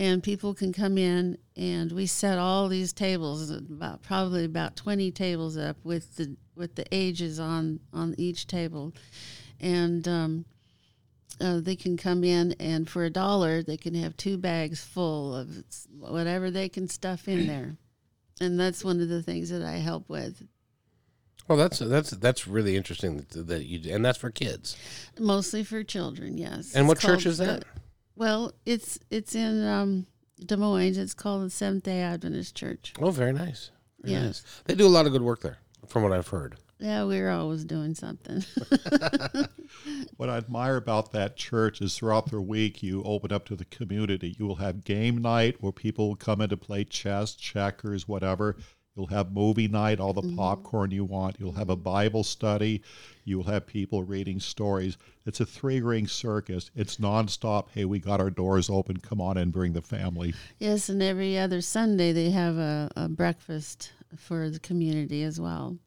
[0.00, 5.10] and people can come in and we set all these tables about probably about 20
[5.12, 8.92] tables up with the with the ages on on each table
[9.60, 10.44] and um,
[11.40, 15.36] uh, they can come in and for a dollar they can have two bags full
[15.36, 15.48] of
[15.98, 17.76] whatever they can stuff in there
[18.40, 20.42] and that's one of the things that i help with
[21.46, 24.76] well, that's that's that's really interesting that, that you and that's for kids.
[25.18, 27.60] mostly for children yes And It's what church is that?
[27.60, 27.66] the-
[28.16, 30.06] well it's it's in um,
[30.44, 33.70] des moines it's called the seventh day adventist church Oh, very nice.
[34.02, 34.24] Very Yes.
[34.24, 34.62] nice.
[34.64, 36.56] They do a lot of good work there, from what I've heard.
[36.78, 38.42] Yeah, we're always doing something.
[40.16, 43.64] What I admire about that church is throughout the week you open up to the
[43.64, 44.34] community.
[44.38, 48.56] You will have game night where people will come in to play chess, checkers, whatever.
[48.96, 50.36] You'll have movie night, all the mm-hmm.
[50.36, 51.36] popcorn you want.
[51.38, 52.82] You'll have a Bible study.
[53.24, 54.98] You will have people reading stories.
[55.24, 56.70] It's a three ring circus.
[56.74, 57.68] It's nonstop.
[57.72, 58.96] Hey, we got our doors open.
[58.96, 60.34] Come on and bring the family.
[60.58, 65.78] yes, and every other Sunday they have a, a breakfast for the community as well.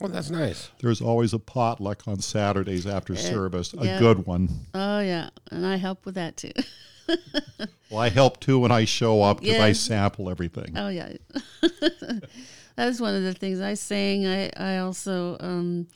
[0.00, 0.70] Oh, that's nice.
[0.80, 4.48] There's always a potluck on Saturdays after eh, service, a good one.
[4.72, 6.52] Oh yeah, and I help with that too.
[7.90, 10.74] Well, I help too when I show up because I sample everything.
[10.76, 11.14] oh yeah,
[12.76, 14.26] that's one of the things I sing.
[14.26, 15.86] I I also um,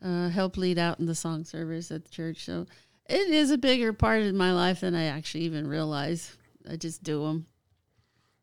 [0.00, 2.44] uh, help lead out in the song service at the church.
[2.44, 2.66] So
[3.08, 6.36] it is a bigger part of my life than I actually even realize.
[6.70, 7.46] I just do them.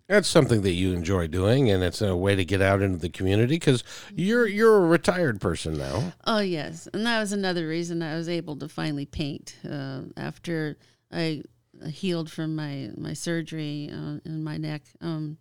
[0.07, 3.09] That's something that you enjoy doing, and it's a way to get out into the
[3.09, 6.11] community because you're you're a retired person now.
[6.25, 10.75] Oh yes, and that was another reason I was able to finally paint uh, after
[11.09, 11.43] I
[11.89, 14.81] healed from my my surgery uh, in my neck.
[15.01, 15.37] Um,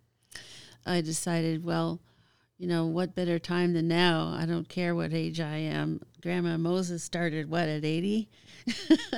[0.85, 1.99] I decided, well,
[2.57, 4.35] you know, what better time than now?
[4.37, 6.01] I don't care what age I am.
[6.21, 8.29] Grandma Moses started what at eighty.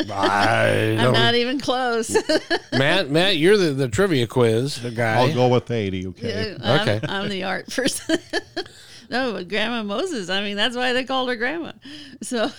[0.10, 2.16] I I'm don't- not even close.
[2.72, 5.16] Matt, Matt, you're the, the trivia quiz the guy.
[5.20, 6.56] I'll go with 80, okay?
[6.64, 7.00] I'm, Okay.
[7.08, 8.18] I'm the art person.
[9.10, 10.30] no, but Grandma Moses.
[10.30, 11.74] I mean, that's why they called her Grandma.
[12.22, 12.50] So,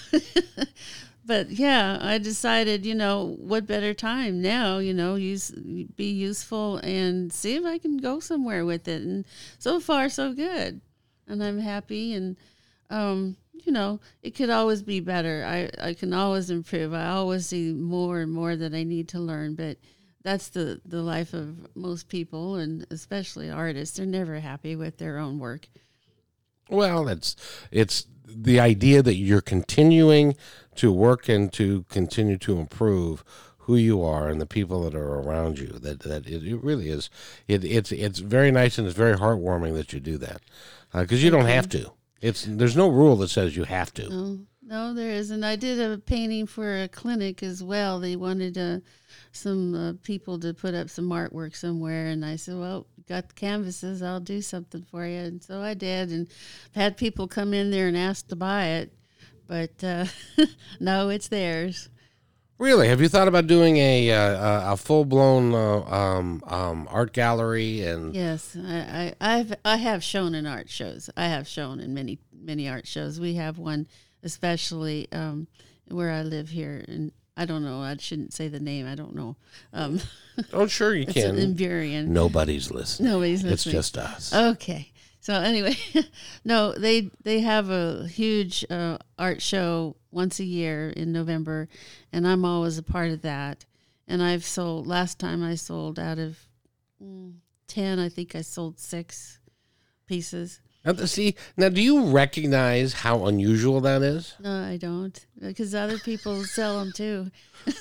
[1.26, 4.78] but yeah, I decided, you know, what better time now?
[4.78, 9.02] You know, use be useful and see if I can go somewhere with it.
[9.02, 9.24] And
[9.58, 10.80] so far, so good.
[11.26, 12.14] And I'm happy.
[12.14, 12.36] And
[12.90, 15.44] um, you know, it could always be better.
[15.46, 16.92] I I can always improve.
[16.92, 19.78] I always see more and more that I need to learn, but
[20.22, 25.18] that's the the life of most people and especially artists they're never happy with their
[25.18, 25.68] own work
[26.70, 27.36] Well, it's
[27.70, 30.34] it's the idea that you're continuing
[30.76, 33.24] to work and to continue to improve
[33.58, 35.68] who you are and the people that are around you.
[35.68, 37.10] That that it, it really is.
[37.48, 40.42] It, it's it's very nice and it's very heartwarming that you do that
[40.92, 41.92] because you don't have to.
[42.20, 44.08] It's there's no rule that says you have to.
[44.08, 48.56] no no there isn't i did a painting for a clinic as well they wanted
[48.56, 48.78] uh,
[49.30, 53.34] some uh, people to put up some artwork somewhere and i said well got the
[53.34, 56.28] canvases i'll do something for you and so i did and
[56.74, 58.90] had people come in there and ask to buy it
[59.46, 60.06] but uh,
[60.80, 61.88] no it's theirs
[62.56, 67.12] Really, have you thought about doing a uh, a full blown uh, um, um, art
[67.12, 71.10] gallery and Yes, I, I, I've I have shown in art shows.
[71.16, 73.18] I have shown in many many art shows.
[73.18, 73.88] We have one
[74.22, 75.48] especially um,
[75.88, 77.80] where I live here, and I don't know.
[77.80, 78.86] I shouldn't say the name.
[78.86, 79.34] I don't know.
[79.72, 80.00] Um,
[80.52, 81.36] oh sure you it's can.
[81.36, 82.06] in Burien.
[82.06, 83.10] Nobody's listening.
[83.10, 83.76] Nobody's listening.
[83.78, 84.32] It's just us.
[84.32, 84.92] Okay.
[85.24, 85.74] So anyway,
[86.44, 91.66] no, they they have a huge uh, art show once a year in November,
[92.12, 93.64] and I'm always a part of that.
[94.06, 96.38] And I've sold last time I sold out of
[97.02, 97.32] mm,
[97.66, 99.38] ten, I think I sold six
[100.06, 100.60] pieces.
[100.84, 104.34] Now, see, now do you recognize how unusual that is?
[104.38, 107.30] No, I don't, because other people sell them too.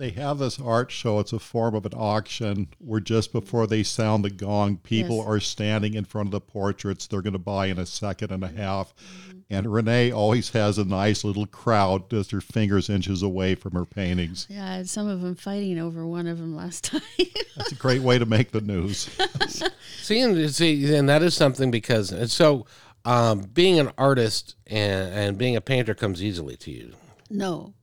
[0.00, 1.18] They have this art show.
[1.18, 5.26] It's a form of an auction where just before they sound the gong, people Yes.
[5.26, 8.42] are standing in front of the portraits they're going to buy in a second and
[8.42, 8.94] a half.
[8.96, 9.38] Mm-hmm.
[9.50, 13.84] And Renee always has a nice little crowd just her fingers inches away from her
[13.84, 14.46] paintings.
[14.48, 17.02] Yeah, I had some of them fighting over one of them last time.
[17.58, 19.10] That's a great way to make the news.
[20.02, 22.64] See, and see, and that is something because and so
[23.04, 26.94] um, being an artist and, and being a painter comes easily to you.
[27.28, 27.74] no,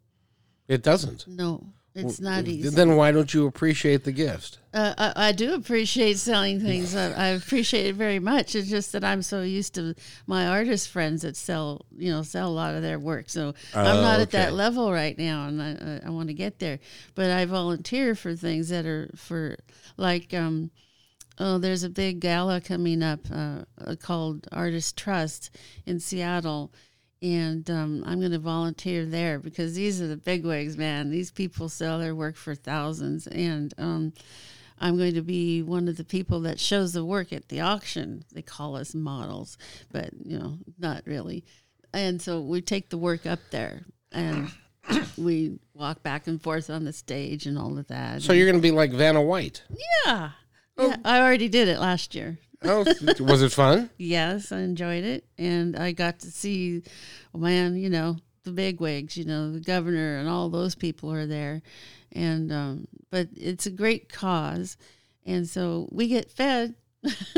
[0.67, 1.27] It doesn't.
[1.27, 1.63] no,
[1.97, 2.69] it's not easy.
[2.69, 4.59] Then why don't you appreciate the gift?
[4.73, 6.95] Uh, I, I do appreciate selling things.
[6.95, 8.55] I, I appreciate it very much.
[8.55, 9.95] It's just that I'm so used to
[10.27, 13.29] my artist friends that sell, you know, sell a lot of their work.
[13.29, 15.69] So I'm Oh, not at that level right now, and I,
[16.05, 16.79] I, I want to get there.
[17.15, 19.57] But I volunteer for things that are for
[19.97, 20.69] like, um,
[21.39, 25.55] oh, there's a big gala coming up uh, uh, called Artist Trust
[25.85, 26.71] in Seattle.
[27.21, 31.09] And um, I'm going to volunteer there because these are the bigwigs, man.
[31.09, 34.13] These people sell their work for thousands, and um,
[34.79, 38.23] I'm going to be one of the people that shows the work at the auction.
[38.33, 39.57] They call us models,
[39.91, 41.43] but you know, not really.
[41.93, 44.51] And so we take the work up there and
[45.17, 48.21] we walk back and forth on the stage and all of that.
[48.21, 49.63] So you're going to be like Vanna White.
[50.05, 50.31] yeah,
[50.77, 50.97] yeah.
[51.03, 52.37] I already did it last year.
[52.63, 52.85] Oh,
[53.19, 53.89] was it fun?
[53.97, 56.83] Yes, I enjoyed it, and I got to see,
[57.33, 61.11] oh, man, you know, the big wigs, you know, the governor and all those people
[61.11, 61.61] are there,
[62.11, 64.77] and um, but it's a great cause,
[65.25, 66.75] and so we get fed.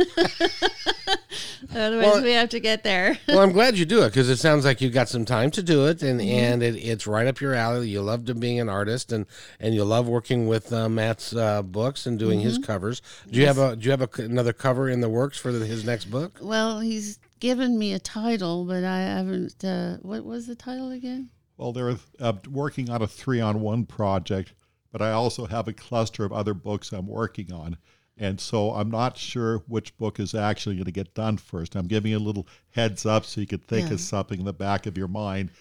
[1.75, 3.17] Otherwise, Well- we have to get there.
[3.27, 5.61] Well, I'm glad you do it because it sounds like you got some time to
[5.63, 7.87] do it, and and it, it's right up your alley.
[7.89, 9.25] You love to being an artist, and
[9.59, 13.01] and you love working with uh, Matt's uh, books and doing his covers.
[13.29, 15.65] Do you have a do you have a, another cover in the works for the,
[15.65, 16.39] his next book?
[16.41, 19.63] well, he's given me a title, but I haven't.
[19.63, 21.29] Uh, what was the title again?
[21.57, 24.53] Well, they're uh, working on a three on one project,
[24.91, 27.77] but I also have a cluster of other books I'm working on.
[28.21, 31.75] And so I'm not sure which book is actually going to get done first.
[31.75, 33.93] I'm giving you a little heads up so you could think Yeah.
[33.93, 35.51] of something in the back of your mind.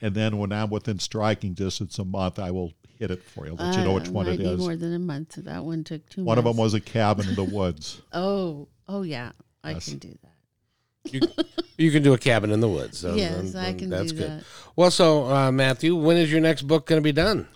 [0.00, 3.54] And then when I'm within striking distance a month, I will hit it for you,
[3.54, 5.36] let you know which Uh, one might it be more than a month.
[5.36, 6.24] That one took two.
[6.24, 8.00] One of them was a cabin in the woods.
[8.12, 9.30] Oh, oh yeah,
[9.62, 9.88] I Yes.
[9.88, 11.12] can do that.
[11.12, 11.20] You,
[11.78, 12.98] you can do a cabin in the woods.
[12.98, 14.30] So Yes, then- I then can That's do good.
[14.30, 14.44] that.
[14.76, 17.46] Well, so uh, Matthew, when is your next book going to be done?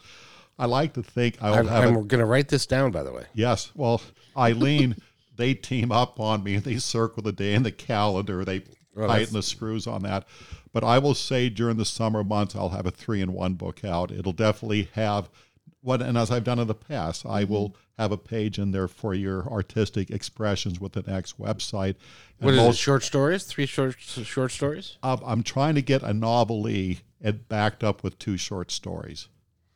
[0.62, 3.12] I like to think I I'm, have I'm going to write this down, by the
[3.12, 3.24] way.
[3.34, 3.72] Yes.
[3.74, 4.00] Well,
[4.36, 4.96] Eileen,
[5.36, 6.54] they team up on me.
[6.54, 8.44] and They circle the day in the calendar.
[8.44, 8.62] They
[8.94, 10.26] Well, tighten the screws on that.
[10.72, 13.84] But I will say during the summer months, I'll have a three in one book
[13.84, 14.10] out.
[14.12, 15.28] It'll definitely have
[15.80, 17.52] what, and as I've done in the past, I Mm-hmm.
[17.52, 21.96] will have a page in there for your artistic expressions with an next website.
[22.40, 22.76] And What is it?
[22.78, 23.44] Short stories?
[23.44, 24.96] Three short short stories?
[25.02, 29.28] I'm, I'm trying to get a novelty and backed up with two short stories.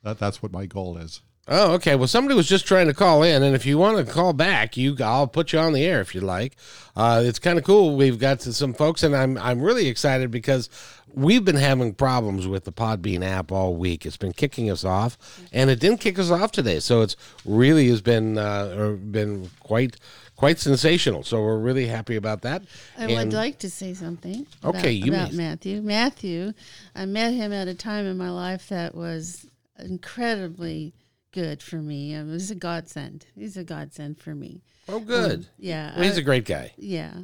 [0.06, 1.20] That, that's what my goal is.
[1.48, 1.96] Oh, okay.
[1.96, 4.76] Well, somebody was just trying to call in, and if you want to call back,
[4.76, 6.54] you I'll put you on the air if you'd like.
[6.94, 7.96] Uh, it's kind of cool.
[7.96, 10.70] We've got some folks, and I'm I'm really excited because
[11.12, 14.06] we've been having problems with the Podbean app all week.
[14.06, 15.18] It's been kicking us off,
[15.52, 16.78] and it didn't kick us off today.
[16.78, 19.96] So it's really has been uh, or been quite
[20.36, 21.24] quite sensational.
[21.24, 22.62] So we're really happy about that.
[22.96, 24.46] I And- would like to say something.
[24.62, 25.38] About, Okay, you about may.
[25.48, 25.82] Matthew.
[25.82, 26.52] Matthew,
[26.94, 29.46] I met him at a time in my life that was
[29.78, 30.94] incredibly
[31.32, 32.14] good for me.
[32.14, 33.26] It was a godsend.
[33.34, 34.62] He's a godsend for me.
[34.88, 35.46] oh, good.
[35.58, 36.72] Yeah, Well, he's I- a great guy.
[36.78, 37.14] yeah,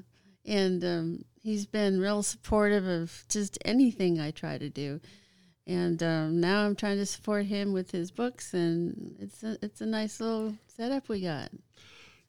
[0.45, 5.01] and um, he's been real supportive of just anything I try to do.
[5.65, 9.81] And um, now I'm trying to support him with his books, and it's a, it's
[9.81, 11.51] a nice little setup we got.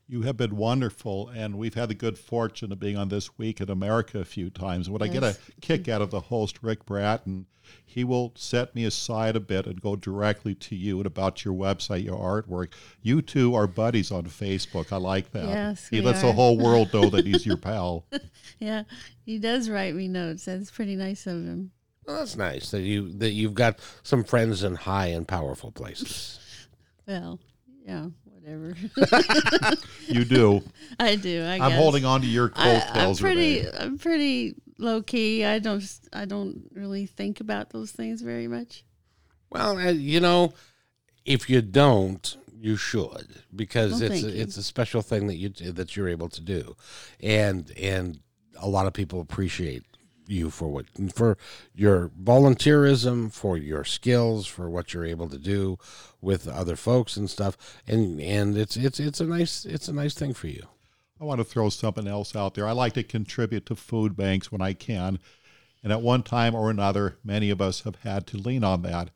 [0.08, 3.62] You have been wonderful, and we've had the good fortune of being on This Week
[3.62, 4.90] in America a few times.
[4.90, 7.46] What I get a kick out of the host, Ric Bratton,
[7.86, 11.54] he will set me aside a bit and go directly to you and about your
[11.54, 12.74] website, your artwork.
[13.02, 14.92] You two are buddies on Facebook.
[14.92, 15.48] I like that.
[15.48, 18.06] Yes, he we lets the whole world know that he's your pal.
[18.60, 18.84] Yeah,
[19.26, 20.46] he does write me notes.
[20.46, 21.72] That's pretty nice of him.
[22.06, 26.40] Well, that's nice that you that you've got some friends in high and powerful places.
[27.06, 27.38] Well,
[27.86, 28.08] yeah,
[28.44, 29.76] whatever.
[30.08, 30.62] You do.
[31.00, 31.44] I do.
[31.44, 33.60] I I'm holding on to your I, I'm pretty.
[33.60, 33.72] Renee.
[33.80, 35.46] I'm pretty low key.
[35.46, 35.84] I don't.
[36.12, 38.84] I don't really think about those things very much.
[39.50, 40.54] Well, uh, you know,
[41.26, 45.50] if you don't, you should because Well, it's a, it's a special thing that you
[45.72, 46.76] that you're able to do,
[47.22, 48.20] and and
[48.60, 49.84] a lot of people appreciate
[50.34, 51.38] you for what for
[51.74, 55.78] your volunteerism, for your skills, for what you're able to do
[56.22, 57.58] with other folks and stuff,
[57.88, 60.68] and and it's it's it's a nice it's a nice thing for you.
[61.22, 62.68] I want to throw something else out there.
[62.68, 65.20] I like to contribute to food banks when I can.
[65.82, 69.10] And at one time or another, many of us have had to lean on that.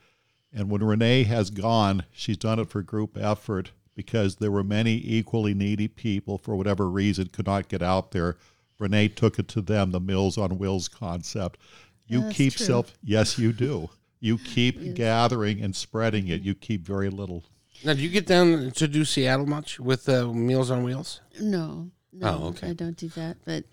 [0.54, 5.02] And when Renee has gone, she's done it for group effort because there were many
[5.04, 8.38] equally needy people for whatever reason could not get out there.
[8.80, 11.60] Renee took it to them, the Meals on Wheels concept.
[12.08, 12.66] You That's keep true.
[12.66, 13.90] self, yes, you do.
[14.20, 16.42] You keep gathering and spreading it.
[16.42, 17.44] You keep very little.
[17.84, 21.22] Now, do you get down to do Seattle much with uh, Meals on Wheels?
[21.40, 21.92] No.
[22.14, 22.70] No, Oh, okay.
[22.70, 23.38] I don't do that.
[23.46, 23.66] But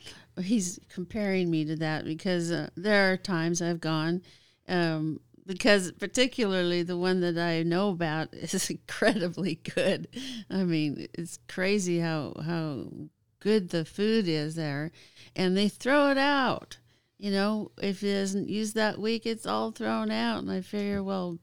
[0.43, 4.21] he's comparing me to that because uh, there are times I've gone,
[4.69, 10.09] um, because particularly the one that I know about is incredibly good.
[10.51, 12.89] I mean, it's crazy how how
[13.45, 14.91] good the food is there,
[15.37, 16.79] and they throw it out.
[17.19, 20.39] You know, if it isn't used that week, it's all thrown out.
[20.41, 21.39] And I figure, well,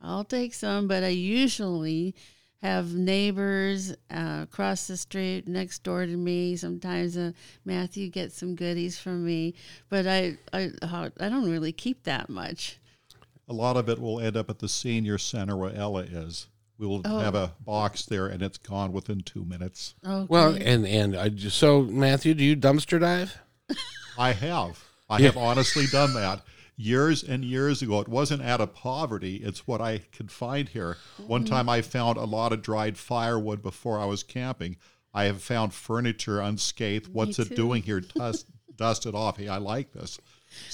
[0.00, 2.14] I'll take some, but I usually
[2.62, 6.56] have neighbors uh, across the street next door to me.
[6.56, 7.32] Sometimes uh,
[7.64, 9.54] Matthew gets some goodies from me,
[9.88, 12.78] but I, I I don't really keep that much.
[13.48, 16.48] A lot of it will end up at the senior center where Ella is.
[16.78, 17.18] We will Oh.
[17.20, 19.94] have a box there, and it's gone within two minutes.
[20.06, 20.26] Okay.
[20.28, 23.38] Well, and and I just, so Matthew, do you dumpster dive?
[24.18, 24.82] I have.
[25.08, 25.26] I Yeah.
[25.26, 26.42] have honestly done that
[26.76, 28.00] years and years ago.
[28.00, 29.36] It wasn't out of poverty.
[29.36, 30.98] It's what I could find here.
[31.26, 31.54] One Mm-hmm.
[31.54, 34.76] time I found a lot of dried firewood before I was camping.
[35.14, 37.08] I have found furniture unscathed.
[37.14, 38.00] What's it doing here?
[38.14, 39.38] Dust, dust it off.
[39.38, 40.18] Hey, I like this.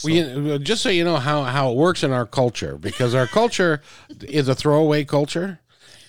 [0.02, 3.26] Well, you, just so you know how, how it works in our culture, because our
[3.26, 3.80] culture
[4.22, 5.60] is a throwaway culture.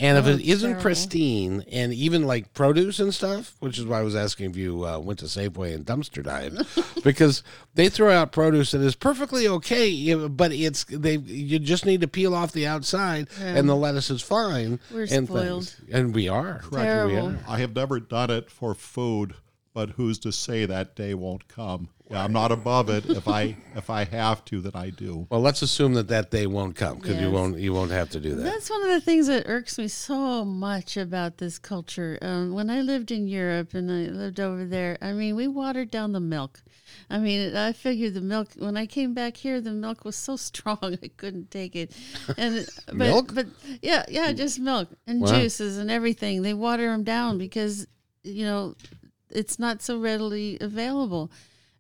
[0.04, 0.82] And if Oh, it isn't terrible.
[0.82, 4.86] pristine and even like produce and stuff, which is why I was asking if you
[4.86, 6.54] uh, went to Safeway and dumpster dive,
[7.04, 7.42] because
[7.74, 12.08] they throw out produce that is perfectly okay, but it's they you just need to
[12.08, 14.80] peel off the outside and the lettuce is fine.
[14.92, 15.70] We're and spoiled.
[15.70, 15.82] things.
[15.92, 16.62] and we are.
[16.70, 17.30] We Terrible.
[17.30, 17.40] are.
[17.48, 19.36] I have never done it for food,
[19.74, 21.88] but who's to say that day won't come?
[22.10, 23.06] Yeah, I'm not above it.
[23.06, 25.26] If I if I have to, then I do.
[25.30, 27.34] Well, let's assume that that day won't come because you Yes.
[27.34, 28.44] won't you won't have to do that.
[28.44, 32.20] That's one of the things that irks me so much about this culture.
[32.22, 35.90] Um, when I lived in Europe and I lived over there, I mean, we watered
[35.92, 36.62] down the milk.
[37.10, 40.36] I mean, I figured the milk when I came back here, the milk was so
[40.50, 41.92] strong I couldn't take it.
[42.38, 43.34] And but, Milk?
[43.34, 43.48] but
[43.82, 45.30] yeah, yeah, just milk and Wow.
[45.30, 46.42] juices and everything.
[46.44, 47.88] They water them down because
[48.24, 48.76] you know
[49.32, 51.32] it's not so readily available,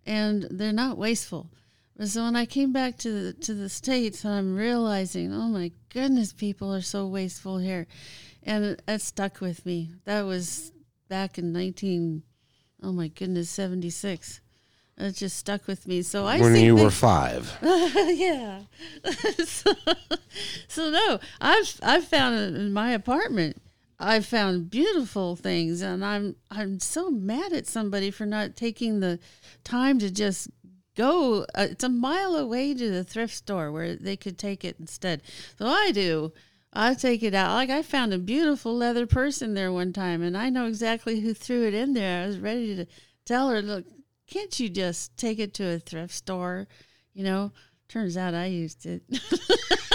[0.05, 1.49] and they're not wasteful.
[1.95, 5.71] But So when I came back to the to the states, I'm realizing, oh my
[5.89, 7.87] goodness, people are so wasteful here.
[8.41, 9.89] And it, it stuck with me.
[10.05, 10.71] That was
[11.07, 12.23] back in 19,
[12.81, 14.41] oh my goodness, 76.
[14.97, 16.01] It just stuck with me.
[16.01, 17.57] So I when you were five.
[17.61, 18.61] yeah.
[19.45, 19.73] so,
[20.67, 23.57] so no, I've I've found it in my apartment.
[23.99, 29.19] I've found beautiful things, and I'm I'm so mad at somebody for not taking the
[29.63, 30.49] time to just
[30.95, 31.45] go.
[31.55, 35.21] Uh, it's a mile away to the thrift store where they could take it instead.
[35.57, 36.33] So I do.
[36.73, 37.53] I take it out.
[37.53, 41.19] Like I found a beautiful leather purse in there one time, and I know exactly
[41.21, 42.23] who threw it in there.
[42.23, 42.85] I was ready to
[43.25, 43.85] tell her, "Look,
[44.27, 46.67] can't you just take it to a thrift store?"
[47.13, 47.51] You know.
[47.93, 49.03] Turns out I used it.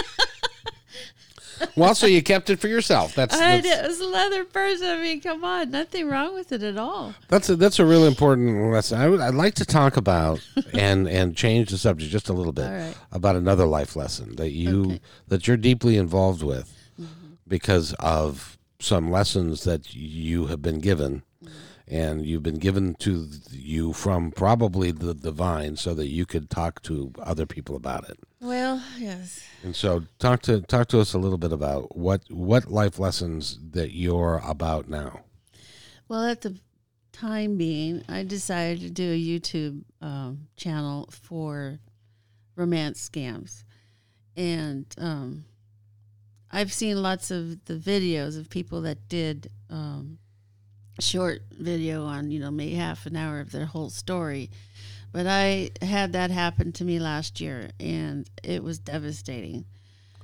[1.75, 3.15] Well, so you kept it for yourself.
[3.15, 3.85] That's I that's, did.
[3.85, 4.81] It was a leather purse.
[4.81, 7.13] I mean, come on, nothing wrong with it at all.
[7.27, 8.99] that's a, that's a really important lesson.
[8.99, 10.39] I would, I'd like to talk about
[10.73, 12.95] and and change the subject just a little bit right.
[13.11, 15.01] about another life lesson that you Okay.
[15.27, 17.33] that you're deeply involved with Mm-hmm.
[17.47, 21.23] because of some lessons that you have been given.
[21.43, 21.53] Mm-hmm.
[21.91, 26.81] And you've been given to you from probably the divine, so that you could talk
[26.83, 28.19] to other people about it.
[28.41, 29.45] Well, yes.
[29.63, 33.59] And so, talk to talk to us a little bit about what what life lessons
[33.71, 35.21] that you're about now.
[36.07, 36.57] Well, at the
[37.11, 41.79] time being, I decided to do a YouTube um, channel for
[42.55, 43.63] romance scams,
[44.37, 45.43] and um,
[46.49, 50.17] I've seen lots of the videos of people that did um,
[50.99, 54.49] short video on, you know, maybe half an hour of their whole story.
[55.11, 59.65] But I had that happen to me last year, and it was devastating.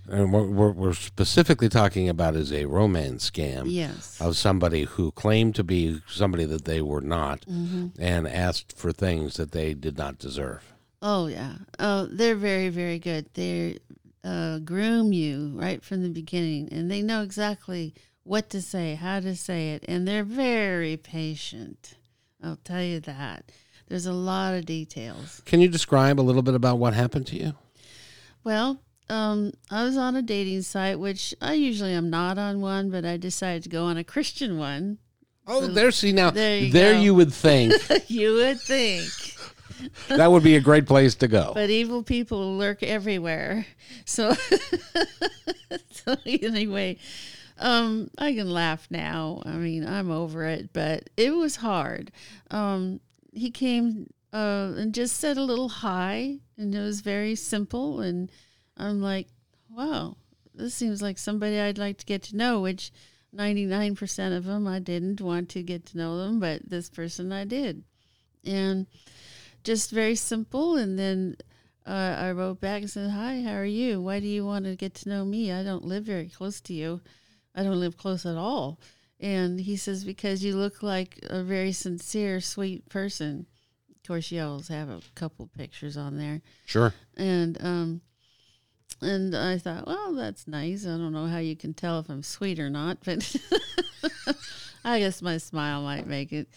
[0.07, 4.21] And what we're, we're specifically talking about is a romance scam Yes.
[4.21, 7.87] of somebody who claimed to be somebody that they were not Mm-hmm.
[7.99, 10.73] and asked for things that they did not deserve.
[11.01, 11.55] Oh yeah.
[11.79, 13.25] Oh, they're very very good.
[13.33, 13.79] They
[14.23, 19.19] uh, groom you right from the beginning, and they know exactly what to say, how
[19.19, 21.95] to say it, and they're very patient.
[22.43, 23.51] I'll tell you that.
[23.87, 25.41] There's a lot of details.
[25.45, 27.53] Can you describe a little bit about what happened to you?
[28.43, 28.79] Well,
[29.09, 33.05] um, I was on a dating site, which I usually am not on one, but
[33.05, 34.97] I decided to go on a Christian one.
[35.47, 37.73] Oh, there, see now, There you there you would think
[38.09, 39.07] you would think.
[40.07, 41.51] that would be a great place to go.
[41.53, 43.65] But evil people lurk everywhere.
[44.05, 44.33] So,
[45.91, 46.97] so anyway,
[47.59, 49.43] um, I can laugh now.
[49.45, 52.11] I mean, I'm over it, but it was hard.
[52.49, 52.99] Um,
[53.35, 58.01] he came uh, and just said a little hi, and it was very simple.
[58.01, 58.31] And
[58.77, 59.27] I'm like,
[59.69, 60.17] wow,
[60.53, 62.91] this seems like somebody I'd like to get to know, which
[63.35, 67.45] 99% of them I didn't want to get to know them, but this person I
[67.45, 67.83] did.
[68.45, 68.87] And
[69.63, 70.77] just very simple.
[70.77, 71.35] And then
[71.85, 74.01] uh, I wrote back and said, Hi, how are you?
[74.01, 75.51] Why do you want to get to know me?
[75.51, 77.01] I don't live very close to you.
[77.53, 78.79] I don't live close at all.
[79.19, 83.45] And he says, Because you look like a very sincere, sweet person.
[83.89, 86.41] Of course, you always have a couple pictures on there.
[86.65, 86.93] Sure.
[87.17, 88.01] And, um,
[89.01, 90.85] and I thought, well, that's nice.
[90.85, 93.35] I don't know how you can tell if I'm sweet or not, but
[94.85, 96.47] I guess my smile might make it.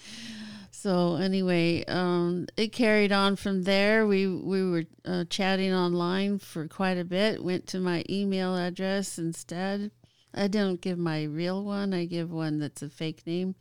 [0.71, 4.07] So anyway, um, it carried on from there.
[4.07, 7.43] We we were uh, chatting online for quite a bit.
[7.43, 9.91] Went to my email address instead.
[10.39, 11.93] I don't give my real one.
[11.93, 13.55] I give one that's a fake name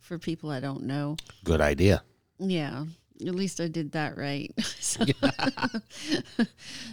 [0.00, 1.16] for people I don't know.
[1.44, 2.02] Good idea.
[2.38, 2.84] Yeah,
[3.20, 4.52] at least I did that right.
[4.80, 5.04] So-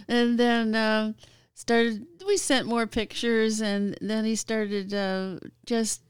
[0.08, 1.14] and then um,
[1.54, 2.06] started.
[2.26, 6.02] We sent more pictures, and then he started uh, just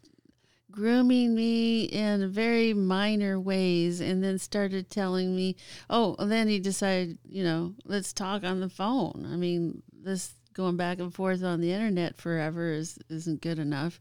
[0.71, 5.57] grooming me in very minor ways, and then started telling me,
[5.89, 9.27] "Oh," then he decided, you know, let's talk on the phone.
[9.33, 14.01] I mean, this going back and forth on the internet forever is isn't good enough.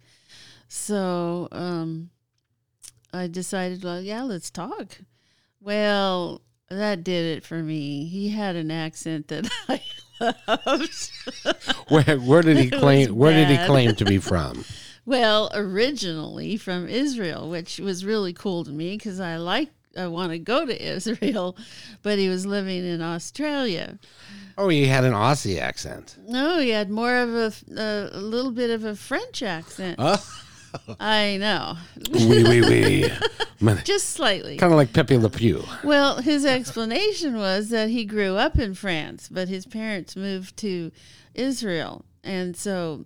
[0.67, 2.09] So um,
[3.13, 4.99] I decided, well, yeah, let's talk.
[5.59, 8.05] Well, that did it for me.
[8.05, 9.81] He had an accent that I
[10.47, 11.11] loved.
[11.89, 14.63] Where where did he claim where did he claim to be from?
[15.05, 20.31] well, originally from Israel, which was really cool to me because I like I want
[20.31, 21.57] to go to Israel,
[22.03, 23.97] but he was living in Australia.
[24.57, 26.17] Oh, he had an Aussie accent.
[26.27, 29.95] No, he had more of a, a, a little bit of a French accent.
[29.99, 30.23] Oh.
[30.99, 31.77] I know,
[32.11, 33.73] Wee wee wee.
[33.85, 34.55] just slightly.
[34.57, 35.63] Kind of like Pepe Le Pew.
[35.83, 40.91] Well, his explanation was that he grew up in France, but his parents moved to
[41.33, 43.05] Israel, and so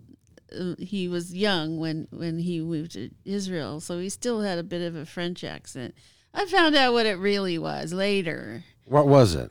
[0.58, 3.80] uh, he was young when when he moved to Israel.
[3.80, 5.94] So he still had a bit of a French accent.
[6.34, 8.64] I found out what it really was later.
[8.86, 9.50] What was it?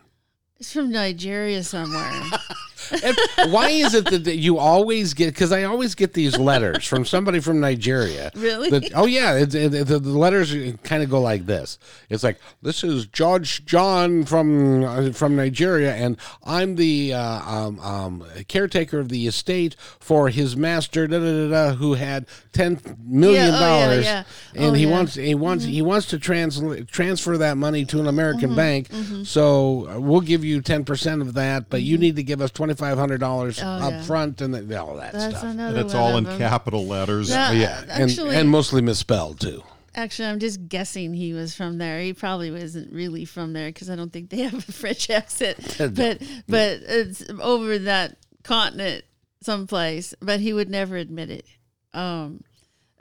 [0.60, 2.22] It's from Nigeria somewhere.
[3.04, 3.18] And
[3.52, 5.34] why is it that you always get?
[5.34, 8.32] Because I always get these letters from somebody from Nigeria.
[8.36, 8.70] Really?
[8.70, 11.78] That, oh yeah, it, it, the, the letters kind of go like this.
[12.10, 17.80] It's like this is Judge John from uh, from Nigeria, and I'm the uh, um,
[17.80, 23.48] um, caretaker of the estate for his master, da, da, da, who had ten million
[23.48, 24.24] Yeah, oh, yeah, dollars, yeah.
[24.56, 28.08] and Oh, he wants he wants he wants to transl- transfer that money to an
[28.08, 28.56] American Mm-hmm.
[28.56, 28.90] bank.
[29.26, 32.52] So uh, we'll give you ten percent of that, but you need to give us
[32.52, 33.60] twenty five hundred dollars.
[33.62, 34.02] Oh, up yeah.
[34.04, 35.44] front and the, all that That's stuff.
[35.52, 36.38] another And it's one all of in them.
[36.38, 37.30] capital letters.
[37.30, 37.52] Yeah.
[37.52, 39.64] yeah, and, Actually- and mostly misspelled too.
[39.96, 42.02] Actually, I'm just guessing he was from there.
[42.02, 45.58] He probably wasn't really from there because I don't think they have a French accent.
[45.80, 45.90] No.
[45.90, 49.04] but but it's over that continent
[49.44, 50.16] someplace.
[50.20, 51.46] But he would never admit it.
[51.94, 52.44] Um,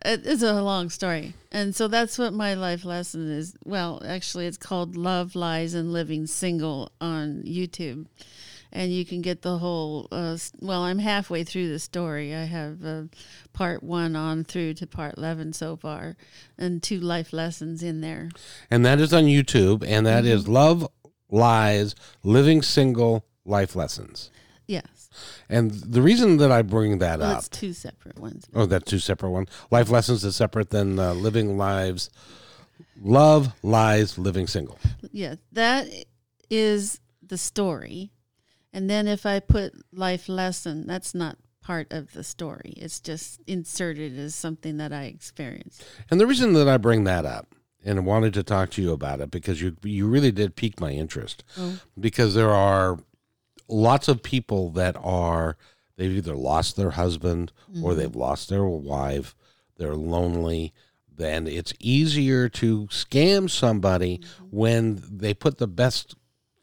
[0.05, 3.57] it- it's a long story, and so that's what my life lesson is.
[3.65, 8.05] Well, actually, it's called "Love, Lies, and Living Single" on YouTube,
[8.73, 10.09] and you can get the whole.
[10.11, 12.35] Uh, well, I'm halfway through the story.
[12.35, 13.03] I have uh,
[13.53, 16.17] part one on through to part eleven so far,
[16.59, 18.31] and two life lessons in there.
[18.71, 20.53] And that is on YouTube, and that is Mm-hmm.
[20.53, 20.89] Love,
[21.31, 21.95] Lies,
[22.25, 24.31] Living Single Life Lessons.
[24.69, 25.11] Yes,
[25.51, 28.47] And the reason that I bring that well, up, it's two separate ones.
[28.55, 29.47] oh, that's two separate one.
[29.71, 32.09] Life Lessons is separate than uh, Living Lives.
[33.03, 34.79] Love, Lies, Living Single.
[35.11, 35.89] Yeah, that
[36.49, 38.12] is the story.
[38.73, 42.75] And then if I put life lesson, that's not part of the story.
[42.77, 45.85] It's just inserted as something that I experienced.
[46.11, 47.55] And the reason that I bring that up
[47.85, 50.91] and wanted to talk to you about it because you you really did pique my
[50.91, 51.81] interest Oh.
[51.99, 52.99] because there are
[53.69, 55.57] lots of people that are
[55.97, 57.53] they've either lost their husband
[57.83, 57.99] or mm-hmm.
[57.99, 59.35] they've lost their wife
[59.79, 60.73] they're lonely
[61.15, 64.45] then it's easier to scam somebody mm-hmm.
[64.51, 66.15] when they put the best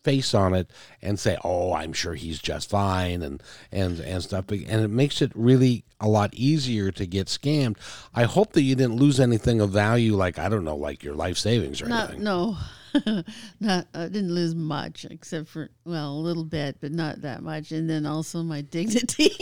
[0.09, 0.69] face on it
[1.01, 5.21] and say oh i'm sure he's just fine and and and stuff and it makes
[5.21, 7.77] it really a lot easier to get scammed
[8.15, 11.13] i hope that you didn't lose anything of value like i don't know like your
[11.13, 12.57] life savings or Not anything no.
[13.59, 17.71] not I didn't lose much except for well, a little bit, but not that much.
[17.71, 19.31] And then also my dignity.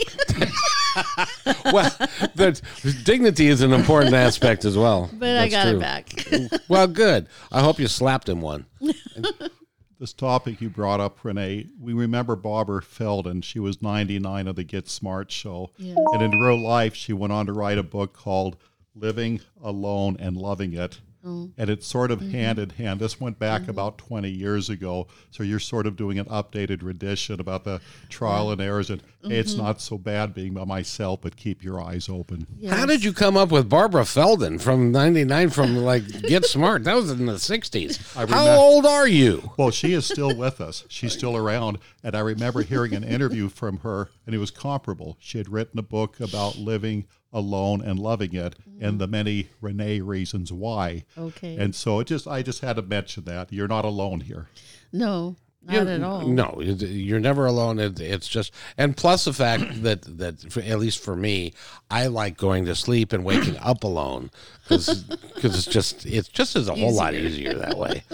[1.72, 1.90] well
[2.34, 2.60] the
[3.04, 5.76] dignity is an important aspect as well but I got true.
[5.76, 6.60] it back.
[6.68, 8.66] well good i hope you slapped him one
[10.00, 13.42] This topic you brought up, Renee, we remember Barbara Feldon.
[13.42, 15.72] She was 99 of the Get Smart show.
[15.76, 15.96] Yeah.
[16.12, 18.56] And in real life, she went on to write a book called
[18.94, 21.00] Living Alone and Loving It.
[21.24, 21.50] Oh.
[21.58, 22.24] And it's sort Mm-hmm.
[22.26, 23.00] of hand in hand.
[23.00, 25.08] This went back about 20 years ago.
[25.30, 28.88] So you're sort of doing an updated rendition about the trial and errors.
[28.90, 29.62] And hey, it's Mm-hmm.
[29.62, 32.46] not so bad being by myself, but keep your eyes open.
[32.68, 36.84] How did you come up with Barbara Feldon from 99 from like Get Smart?
[36.84, 38.14] That was in the 60s.
[38.14, 39.50] How remember- old are you?
[39.56, 40.84] Well, she is still with us.
[40.88, 41.78] She's still around.
[42.04, 45.16] And I remember hearing an interview from her, and it was comparable.
[45.20, 50.00] She had written a book about living alone and loving it and the many Renee
[50.00, 51.04] reasons why.
[51.16, 51.56] Okay.
[51.56, 53.52] And so it just I just had to mention that.
[53.52, 54.48] You're not alone here.
[54.92, 56.26] no, not You- at all.
[56.26, 57.78] No, you're never alone.
[57.80, 61.52] It, it's just, and plus the fact that that for, at least for me,
[61.90, 64.30] I like going to sleep and waking up alone
[64.68, 68.04] because because it's just it's just is a whole lot easier that way,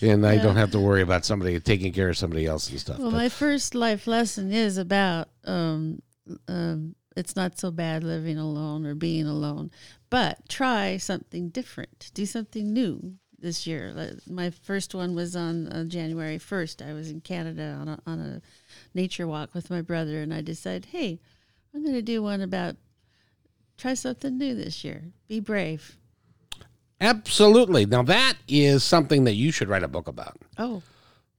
[0.00, 2.98] and I don't have to worry about somebody taking care of somebody else and stuff.
[2.98, 6.00] Well, But- my first life lesson is about um,
[6.48, 9.70] um, it's not so bad living alone or being alone,
[10.10, 12.10] but try something different.
[12.14, 13.94] Do something new this year.
[14.28, 16.88] My first one was on uh, January 1st.
[16.88, 18.42] I was in Canada on a, on a
[18.94, 21.20] nature walk with my brother, and I decided, hey,
[21.74, 22.76] I'm going to do one about
[23.76, 25.12] try something new this year.
[25.28, 25.96] Be brave.
[27.00, 27.84] Absolutely.
[27.86, 30.82] Now that is something that you should write a book about Oh,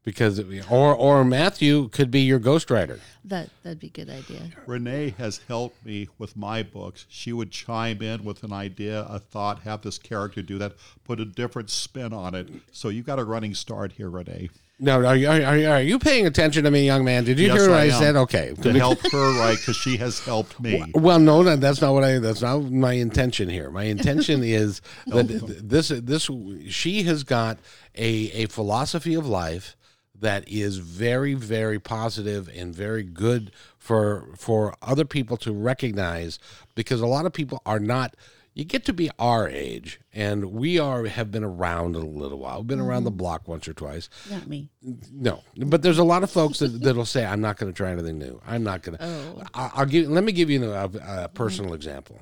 [0.05, 0.39] because,
[0.69, 2.99] or or Matthew could be your ghostwriter.
[3.25, 4.51] that that'd be a good idea.
[4.67, 7.05] Renee has helped me with my books.
[7.09, 11.19] She would chime in with an idea, a thought, have this character do that, put
[11.19, 12.47] a different spin on it.
[12.71, 14.49] So you got a running start here, Renee.
[14.77, 17.23] No, are you, are, you- are you paying attention to me, young man?
[17.23, 17.91] Did you Yes, hear what I, I am.
[17.93, 18.15] said?
[18.17, 18.53] Okay.
[18.61, 19.57] To help her, right?
[19.57, 20.83] Because she has helped me.
[20.93, 22.19] Well, no, no, that's not what I.
[22.19, 23.71] That's not my intention here.
[23.71, 25.27] My intention is that
[25.63, 26.29] this this
[26.69, 27.57] she has got
[27.95, 29.77] a a philosophy of life
[30.22, 36.39] that is very very positive and very good for for other people to recognize
[36.76, 38.16] because a lot of people are not
[38.53, 42.59] you get to be our age and we are have been around a little while
[42.59, 44.70] we've been around the block once or twice Not me.
[45.11, 47.91] no, but there's a lot of folks that, that'll say, "I'm not going to try
[47.91, 48.41] anything new.
[48.47, 49.43] I'm not going to." Oh.
[49.53, 50.07] I'll give.
[50.09, 52.20] Let me give you a, a personal example.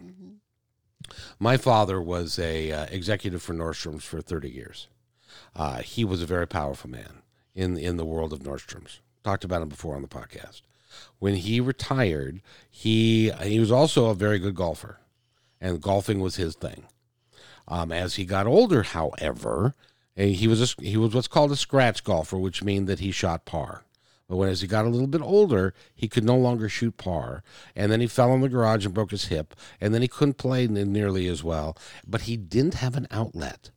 [1.39, 4.88] My father was a uh, executive for Nordstrom's for 30 years.
[5.56, 7.22] Uh, he was a very powerful man
[7.56, 8.99] in in the world of Nordstrom's.
[9.24, 10.62] Talked about him before on the podcast.
[11.20, 14.99] When he retired, he he was also a very good golfer,
[15.62, 16.86] and golfing was his thing.
[17.68, 19.74] Um, as he got older, however,
[20.18, 23.12] eh, he was a, he was what's called a scratch golfer, which means that he
[23.12, 23.86] shot par.
[24.28, 27.43] But when as he got a little bit older, he could no longer shoot par,
[27.76, 30.38] and then he fell in the garage and broke his hip, and then he couldn't
[30.38, 31.78] play nearly as well.
[32.06, 33.70] But he didn't have an outlet.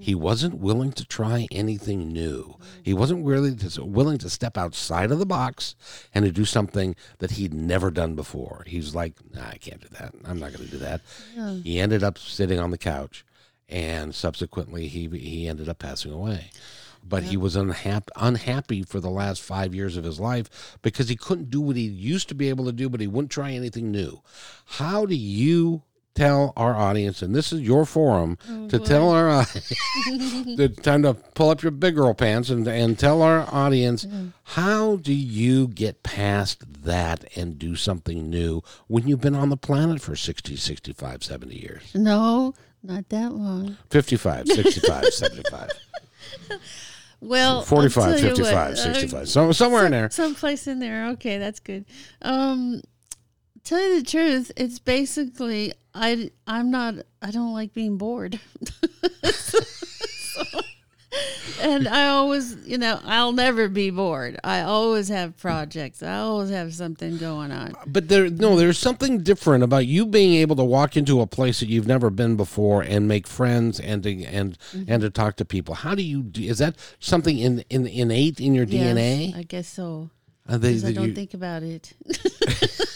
[0.00, 2.56] He wasn't willing to try anything new.
[2.82, 5.74] He wasn't really to, willing to step outside of the box
[6.14, 8.64] and to do something that he'd never done before.
[8.66, 10.14] He was like, nah, I can't do that.
[10.24, 11.00] I'm not going to do that.
[11.62, 13.24] He ended up sitting on the couch,
[13.68, 16.50] and subsequently he he ended up passing away.
[17.06, 21.16] But he was unhappy unhappy for the last five years of his life because he
[21.16, 23.90] couldn't do what he used to be able to do, but he wouldn't try anything
[23.90, 24.22] new.
[24.64, 25.82] How do you
[26.14, 28.38] tell our audience, and this is your forum,
[28.68, 29.44] to tell our
[30.06, 34.06] the time to pull up your big girl pants and, and tell our audience
[34.44, 39.56] how do you get past that and do something new when you've been on the
[39.56, 43.76] planet for 60 65 70 years No, not that long.
[43.90, 45.70] 55 65 75
[47.20, 51.08] Well, I'll 45 55 what, uh, 65 so, somewhere in there Someplace in there.
[51.12, 51.86] Okay, that's good.
[52.20, 52.82] Um,
[53.64, 56.30] tell you the truth, it's basically I.
[56.46, 56.94] I'm not.
[57.22, 58.38] I don't like being bored.
[59.22, 59.60] So-
[61.62, 64.36] and I always, you know, I'll never be bored.
[64.42, 66.02] I always have projects.
[66.02, 67.74] I always have something going on.
[67.86, 71.60] but there no there's something different about you being able to walk into a place
[71.60, 74.90] that you've never been before and make friends and to, and Mm-hmm.
[74.92, 78.40] and to talk to people how do you do is that something in, in innate
[78.40, 80.10] in your Yes, dna I guess so.
[80.48, 81.92] Are they- I don't you- think about it.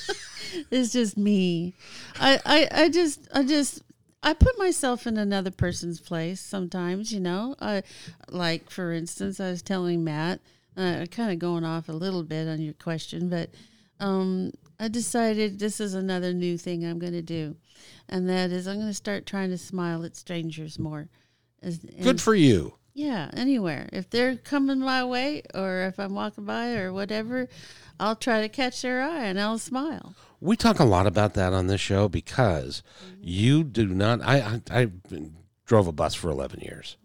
[0.70, 1.74] it's just me.
[2.20, 3.82] I, I, I just, I just,
[4.22, 7.54] I put myself in another person's place sometimes, you know.
[7.60, 7.82] I,
[8.28, 10.40] like, for instance, I was telling Matt,
[10.76, 13.50] uh, kind of going off a little bit on your question, but
[14.00, 17.56] um, I decided this is another new thing I'm going to do.
[18.08, 21.08] And that is, I'm going to start trying to smile at strangers more.
[21.62, 23.88] As, good for you yeah, anywhere.
[23.92, 27.48] If they're coming my way or if I'm walking by or whatever,
[28.00, 30.16] I'll try to catch their eye and I'll smile.
[30.40, 32.82] We talk a lot about that on this show because
[33.20, 34.22] you do not.
[34.22, 34.90] I I, I
[35.66, 36.96] drove a bus for eleven years.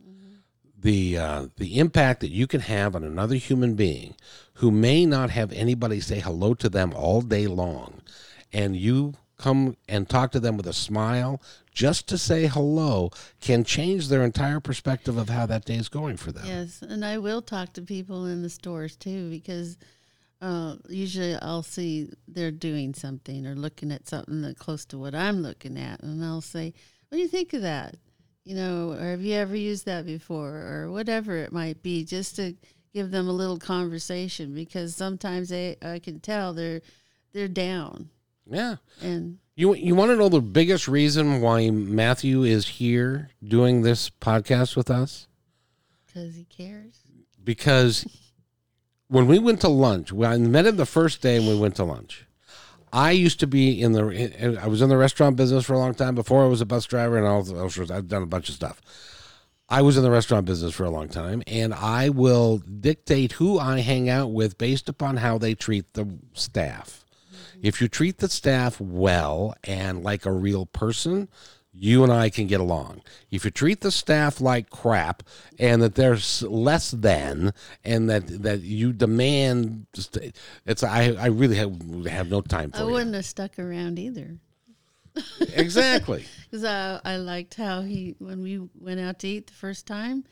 [0.80, 4.16] The uh, the impact that you can have on another human being
[4.56, 8.02] who may not have anybody say hello to them all day long,
[8.52, 11.42] and you come and talk to them with a smile
[11.74, 13.10] just to say hello
[13.42, 16.46] can change their entire perspective of how that day is going for them.
[16.46, 19.78] Yes, and I will talk to people in the stores too because
[20.44, 25.16] uh, usually I'll see they're doing something or looking at something that close to what
[25.16, 26.74] I'm looking at, and I'll say,
[27.10, 27.96] "What do you think of that?"
[28.44, 32.36] You know, or have you ever used that before, or whatever it might be, just
[32.36, 32.56] to
[32.94, 36.82] give them a little conversation because sometimes they I can tell they're
[37.32, 38.10] they're down
[38.46, 38.76] Yeah.
[39.02, 44.10] and You you want to know the biggest reason why Matthew is here doing this
[44.10, 45.28] podcast with us?
[46.06, 47.00] because he cares.
[47.44, 48.06] Because
[49.08, 51.76] when we went to lunch, when I met him the first day and we went
[51.76, 52.26] to lunch.
[52.92, 55.96] I used to be in the I was in the restaurant business for a long
[55.96, 58.56] time before I was a bus driver and all those I've done a bunch of
[58.56, 58.82] stuff.
[59.68, 63.58] I was in the restaurant business for a long time and I will dictate who
[63.58, 67.04] I hang out with based upon how they treat the staff.
[67.64, 71.30] If you treat the staff well and like a real person,
[71.74, 73.02] you and I can get along.
[73.32, 75.24] If you treat the staff like crap
[75.58, 77.54] and that there's less than
[77.84, 79.88] and that that you demand
[80.66, 84.38] it's I I really have, have no time for I wouldn't have stuck around either.
[85.56, 86.26] Exactly.
[86.46, 90.24] Because I, I liked how he, when we went out to eat the first time,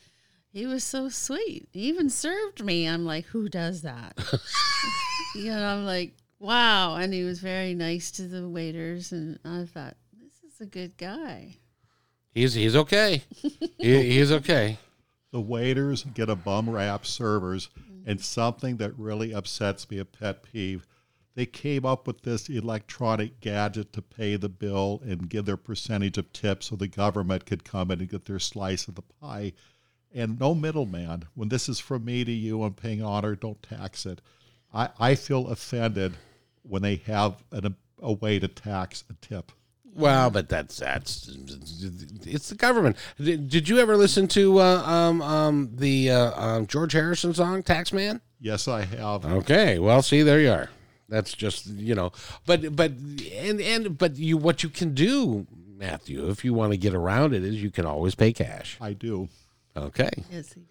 [0.52, 1.70] he was so sweet.
[1.72, 2.88] He even served me.
[2.88, 4.18] I'm like, who does that?
[5.36, 6.96] you know, I'm like, wow.
[6.96, 9.12] And he was very nice to the waiters.
[9.12, 9.96] And I thought,
[10.62, 11.56] a good guy.
[12.34, 13.24] He's he's okay.
[13.80, 14.78] he, he's okay.
[15.32, 17.70] The waiters get a bum rap servers,
[18.06, 20.86] and something that really upsets me, a pet peeve,
[21.36, 26.18] they came up with this electronic gadget to pay the bill and give their percentage
[26.18, 29.54] of tips so the government could come in and get their slice of the pie.
[30.14, 31.24] And no middleman.
[31.34, 34.22] When this is from me to you, I'm paying honor, don't tax it.
[34.74, 36.18] I, I feel offended
[36.64, 39.54] when they have an, a way to tax a tip.
[39.94, 41.30] Well, but that's that's
[42.26, 42.96] it's the government.
[43.18, 47.62] Did, did you ever listen to uh, um um the uh, um, George Harrison song
[47.64, 48.22] "Taxman"?
[48.40, 49.26] Yes, I have.
[49.26, 50.70] Okay, well, see, there you are.
[51.10, 52.12] That's just you know,
[52.46, 55.46] but but and and but you what you can do,
[55.78, 58.78] Matthew, if you want to get around it, is you can always pay cash.
[58.80, 59.28] I do.
[59.76, 60.62] Okay, Yes, he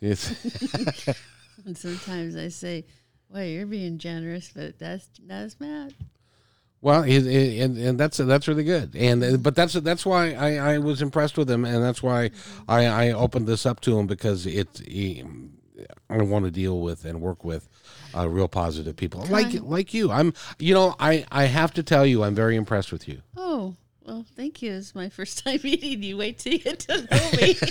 [0.00, 0.30] does.
[0.32, 1.06] it's,
[1.66, 2.84] And sometimes I say,
[3.28, 5.92] Well, you're being generous, but that's that's Matt.
[6.82, 10.32] Well, it, it, and and that's that's really good, and uh, but that's that's why
[10.32, 12.30] I, I was impressed with him, and that's why
[12.66, 15.22] I, I opened this up to him because it's he,
[16.08, 17.68] I want to deal with and work with
[18.16, 20.10] uh, real positive people like like you.
[20.10, 23.20] I'm you know I I have to tell you I'm very impressed with you.
[23.36, 23.74] Oh,
[24.06, 24.72] well, thank you.
[24.72, 26.16] It's my first time meeting you.
[26.16, 27.56] Wait till you get to know me.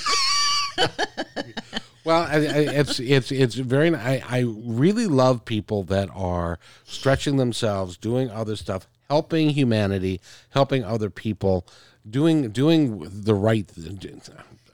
[2.05, 2.37] Well, I, I,
[2.79, 3.93] it's it's it's very.
[3.93, 10.83] I I really love people that are stretching themselves, doing other stuff, helping humanity, helping
[10.83, 11.67] other people,
[12.09, 13.69] doing doing the right.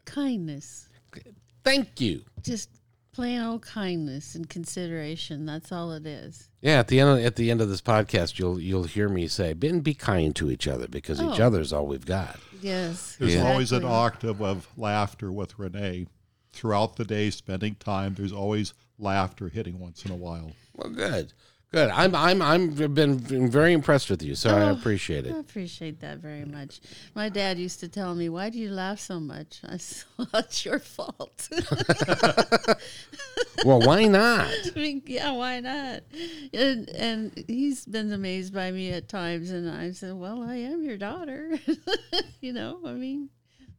[0.06, 0.90] kindness.
[1.64, 2.22] Thank you.
[2.44, 2.70] Just
[3.12, 5.46] plain old kindness and consideration.
[5.46, 6.50] That's all it is.
[6.62, 9.28] Yeah, at the end of, at the end of this podcast, you'll you'll hear me
[9.28, 11.46] say, "Be be kind to each other because each Oh.
[11.48, 13.16] other's all we've got." Yes.
[13.20, 16.08] There's always an octave of laughter with Renee.
[16.52, 20.54] Throughout the day, spending time, there's always laughter hitting once in a while.
[20.74, 21.34] Well, good,
[21.76, 21.90] good.
[21.92, 22.70] I'm I'm I'm
[23.00, 24.74] been, been very impressed with you, so I Oh.
[24.74, 25.36] appreciate I it.
[25.40, 26.80] appreciate that very much.
[27.14, 30.66] My dad used to tell me, "Why do you laugh so much?" I said, "It's
[30.66, 31.50] your fault."
[33.66, 34.54] Well, why not?
[34.76, 36.04] I mean, yeah, why not?
[36.54, 40.84] And and he's been amazed by me at times, and I said, "Well, I am
[40.84, 41.58] your daughter."
[42.42, 43.30] you know, I mean,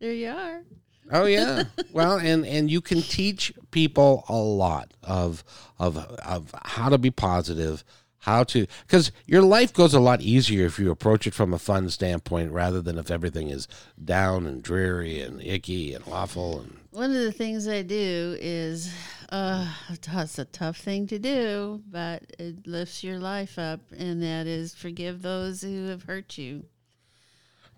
[0.01, 0.62] there you are.
[1.11, 1.65] Oh yeah.
[1.93, 5.45] Well, and and you can teach people a lot of
[5.79, 7.85] of of how to be positive,
[8.19, 11.59] how to because your life goes a lot easier if you approach it from a
[11.59, 13.69] fun standpoint rather than if everything is
[14.03, 18.93] down and dreary and icky and awful and One of the things I do is,
[19.29, 24.47] uh, it's a tough thing to do, but it lifts your life up, and that
[24.47, 26.65] is forgive those who have hurt you.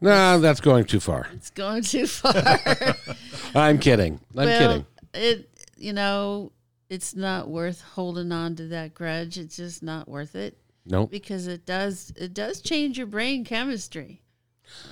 [0.01, 1.29] No, that's going too far.
[1.35, 2.35] It's going too far.
[3.55, 4.21] I'm kidding.
[4.37, 4.87] I'm well, kidding.
[5.15, 6.53] It, you know,
[6.89, 9.39] it's not worth holding on to that grudge.
[9.39, 11.11] It's just not worth it Nope.
[11.11, 14.23] because it does it does change your brain chemistry.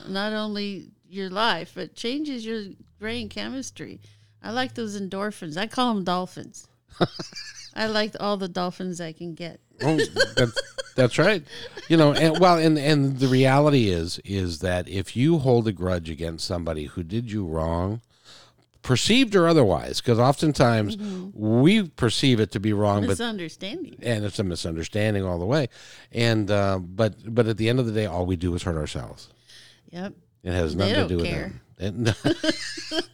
[0.08, 2.64] Not only your life, but changes your
[2.98, 4.00] brain chemistry.
[4.42, 5.56] I like those endorphins.
[5.56, 6.66] I call them dolphins.
[7.74, 9.60] I like all the dolphins I can get.
[9.82, 9.98] Oh,
[10.36, 10.62] that's,
[10.96, 11.42] that's right.
[11.88, 15.72] You know, and well, and and the reality is is that if you hold a
[15.72, 18.00] grudge against somebody who did you wrong,
[18.82, 20.96] perceived or otherwise, because oftentimes
[21.34, 23.96] we perceive it to be wrong, but Misunderstanding.
[24.00, 25.68] and it's a misunderstanding all the way.
[26.12, 28.76] And uh, but but at the end of the day, all we do is hurt
[28.76, 29.28] ourselves.
[29.90, 30.14] Yep.
[30.44, 31.60] It has nothing to do with them.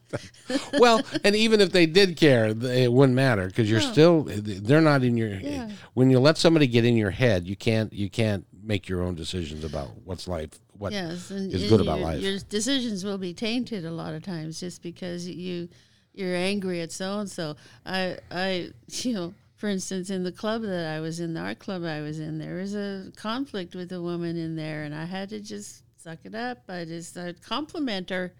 [0.78, 3.92] Well, and even if they did care, it wouldn't matter because you're oh.
[3.92, 5.30] still they're not in your.
[5.30, 5.70] Eh, yeah.
[5.94, 9.14] When you let somebody get in your head, you can't you can't make your own
[9.14, 10.50] decisions about what's life.
[10.76, 12.20] What yes, and, is and good about life.
[12.20, 15.68] Your decisions will be tainted a lot of times just because you
[16.12, 17.56] you're angry at so and so.
[17.86, 19.34] I I you know.
[19.56, 22.38] For instance, in the club that I was in, the art club I was in,
[22.38, 26.18] there was a conflict with a woman in there, and I had to just suck
[26.24, 26.58] it up.
[26.68, 28.32] I just I'd compliment her.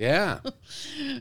[0.00, 0.40] Yeah.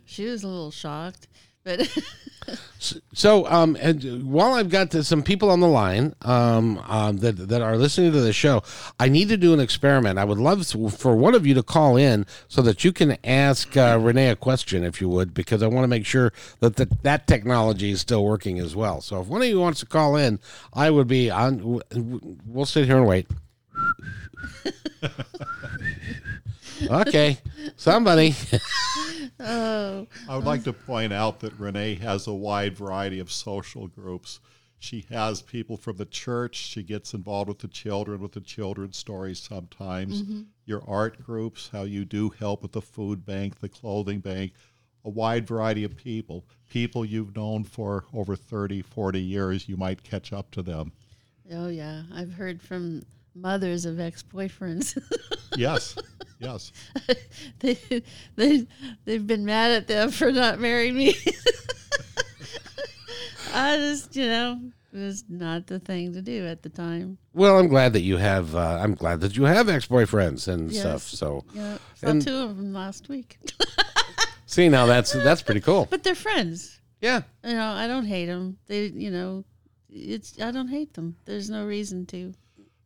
[0.06, 1.28] She was a little shocked,
[1.64, 1.88] but
[3.14, 7.34] So, um, and while I've got the, some people on the line um, um, that
[7.50, 8.64] that are listening to the show,
[9.00, 10.18] I need to do an experiment.
[10.18, 13.18] I would love to, for one of you to call in so that you can
[13.24, 16.78] ask uh, Renee a question, if you would, because I want to make sure that
[16.78, 19.02] the, that technology is still working as well.
[19.02, 20.40] So, if one of you wants to call in,
[20.74, 21.82] I would be on.
[22.46, 23.28] We'll sit here and wait.
[26.90, 27.38] okay,
[27.76, 28.36] somebody.
[29.40, 33.88] oh, I would like to point out that Renee has a wide variety of social
[33.88, 34.40] groups.
[34.80, 36.56] She has people from the church.
[36.56, 40.24] She gets involved with the children, with the children's stories sometimes.
[40.24, 40.42] Mm-hmm.
[40.66, 44.54] Your art groups, how you do help with the food bank, the clothing bank,
[45.04, 46.46] a wide variety of people.
[46.70, 50.94] People you've known for over 30, 40 years, you might catch up to them.
[51.52, 53.04] oh yeah, I've heard from
[53.36, 54.98] mothers of ex-boyfriends.
[55.58, 55.96] Yes,
[56.40, 56.72] yes.
[57.60, 57.78] they
[58.36, 58.68] they
[59.06, 61.16] they've been mad at them for not marrying me.
[63.54, 64.60] I just you know
[64.94, 67.18] it was not the thing to do at the time.
[67.34, 68.56] Well, I'm glad that you have.
[68.56, 70.82] Uh, I'm glad that you have ex-boyfriends and Yes.
[70.82, 71.02] stuff.
[71.04, 73.38] So, Yeah, saw And- two of them last week,
[74.46, 75.88] see now that's that's pretty cool.
[75.90, 76.80] but they're friends.
[77.02, 77.22] Yeah.
[77.46, 78.58] You know, I don't hate them.
[78.68, 79.46] They you know,
[79.90, 81.16] it's I don't hate them.
[81.26, 82.34] There's no reason to.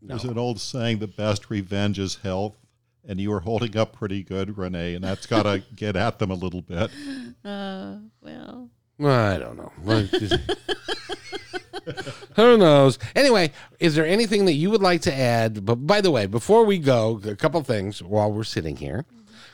[0.04, 2.56] There's an old saying, the best revenge is health.
[3.06, 6.32] And you are holding up pretty good, Renee, and that's got to get at them
[6.32, 6.90] a little bit.
[7.44, 9.72] Uh, well, Well, I don't know.
[12.38, 12.98] Who knows?
[13.14, 15.66] Anyway, is there anything that you would like to add?
[15.66, 19.06] But by the way, before we go, a couple things while we're sitting here.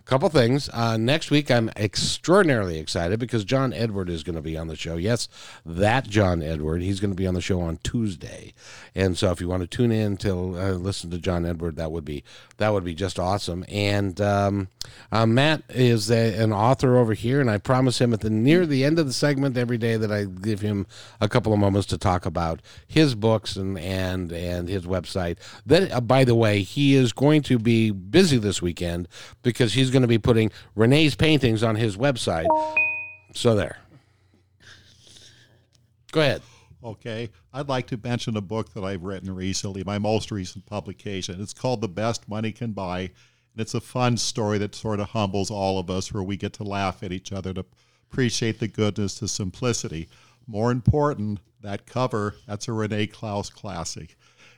[0.09, 0.69] Couple things.
[0.73, 4.75] Uh, next week, I'm extraordinarily excited because John Edward is going to be on the
[4.75, 4.95] show.
[4.95, 5.29] Yes,
[5.63, 6.81] that John Edward.
[6.81, 8.53] He's going to be on the show on Tuesday,
[8.95, 11.91] and so if you want to tune in to uh, listen to John Edward, that
[11.91, 12.23] would be
[12.57, 13.63] that would be just awesome.
[13.69, 14.69] And um,
[15.11, 18.65] uh, Matt is a, an author over here, and I promise him at the near
[18.65, 20.87] the end of the segment every day that I give him
[21.21, 25.37] a couple of moments to talk about his books and and and his website.
[25.67, 29.07] That, uh, by the way, he is going to be busy this weekend
[29.43, 32.47] because he's going to be putting Renee's paintings on his website.
[33.33, 33.77] So there.
[36.11, 36.41] Go ahead.
[36.83, 37.29] Okay.
[37.53, 41.41] I'd like to mention a book that I've written recently, my most recent publication.
[41.41, 42.99] It's called The Best Money Can Buy.
[43.01, 43.11] And
[43.57, 46.63] it's a fun story that sort of humbles all of us, where we get to
[46.63, 47.65] laugh at each other, to
[48.11, 50.07] appreciate the goodness, the simplicity.
[50.47, 54.15] More important, that cover, that's a Renee Klause classic.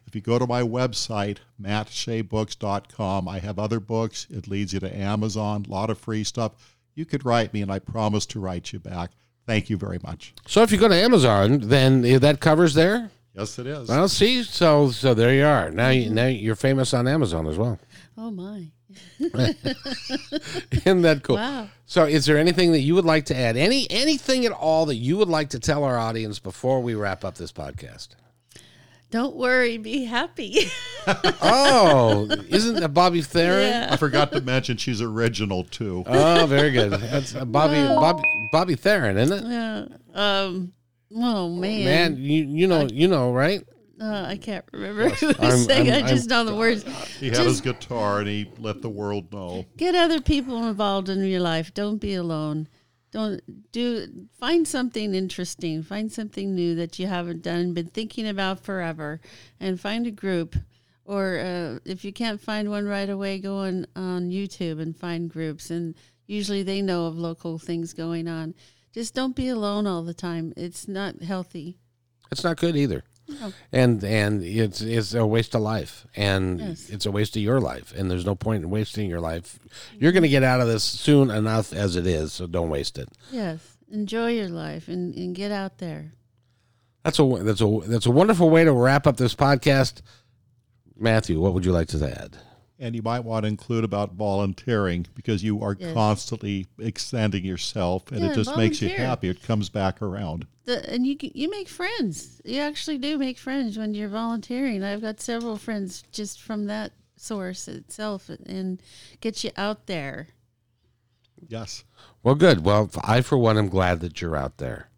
[0.08, 4.28] If you go to my website, mattshaybooks.com, I have other books.
[4.30, 6.78] It leads you to Amazon, a lot of free stuff.
[6.96, 9.12] You could write me, and I promise to write you back.
[9.46, 10.34] Thank you very much.
[10.48, 13.10] So if you go to Amazon, then that covers there.
[13.34, 13.88] Yes, it is.
[13.88, 15.72] Well, see, so so there you are.
[15.72, 17.80] Now you now you're famous on Amazon as well.
[18.18, 18.72] Oh my.
[19.20, 21.38] Isn't that cool?
[21.38, 21.70] Wow.
[21.86, 23.56] So, is there anything that you would like to add?
[23.56, 27.24] Any anything at all that you would like to tell our audience before we wrap
[27.24, 28.10] up this podcast?
[29.12, 30.58] Don't worry, be happy.
[31.42, 33.70] Oh, isn't that Bobby McFerrin?
[33.70, 33.90] Yeah.
[33.92, 36.04] I forgot to mention she's original too.
[36.06, 36.92] Oh, very good.
[36.92, 39.50] That's Bobby Bobby Bobby McFerrin, isn't it?
[39.50, 39.86] yeah.
[40.14, 40.74] Um.
[41.16, 41.86] Oh man.
[41.86, 43.64] Man, you you know you know right?
[44.00, 45.92] Uh, I can't remember who was I'm- saying.
[45.92, 46.84] I'm- I just know the words.
[47.20, 49.66] He had his guitar and he let the world know.
[49.78, 51.74] Get other people involved in your life.
[51.74, 52.68] Don't be alone.
[53.12, 54.28] Don't do.
[54.40, 55.84] Find something interesting.
[55.84, 59.20] Find something new that you haven't done, been thinking about forever,
[59.60, 60.56] and find a group.
[61.04, 65.30] Or uh, if you can't find one right away, go on on YouTube and find
[65.30, 65.70] groups.
[65.70, 65.96] And
[66.26, 68.56] usually they know of local things going on.
[68.94, 70.54] Just don't be alone all the time.
[70.56, 71.78] It's not healthy.
[72.32, 73.04] It's not good either.
[73.28, 73.54] No.
[73.72, 76.90] And and it's it's a waste of life, and Yes.
[76.90, 79.58] it's a waste of your life, and there's no point in wasting your life.
[79.98, 82.98] You're going to get out of this soon enough as it is, so don't waste
[82.98, 83.08] it.
[83.32, 86.14] Yes, enjoy your life and, and get out there.
[87.04, 90.02] That's a that's a that's a wonderful way to wrap up this podcast.
[90.98, 92.38] Matthew, what would you like to add?
[92.82, 95.94] And you might want to include about volunteering because you are Yes.
[95.94, 99.30] constantly extending yourself and Yeah, it just makes you happy.
[99.30, 100.48] It comes back around.
[100.66, 102.42] The, and you you make friends.
[102.44, 104.84] You actually do make friends when you're volunteering.
[104.84, 108.82] I've got several friends just from that source itself, and
[109.20, 110.30] get you out there.
[111.48, 111.84] Yes.
[112.24, 112.64] Well, good.
[112.64, 114.90] Well, I for one am glad that you're out there.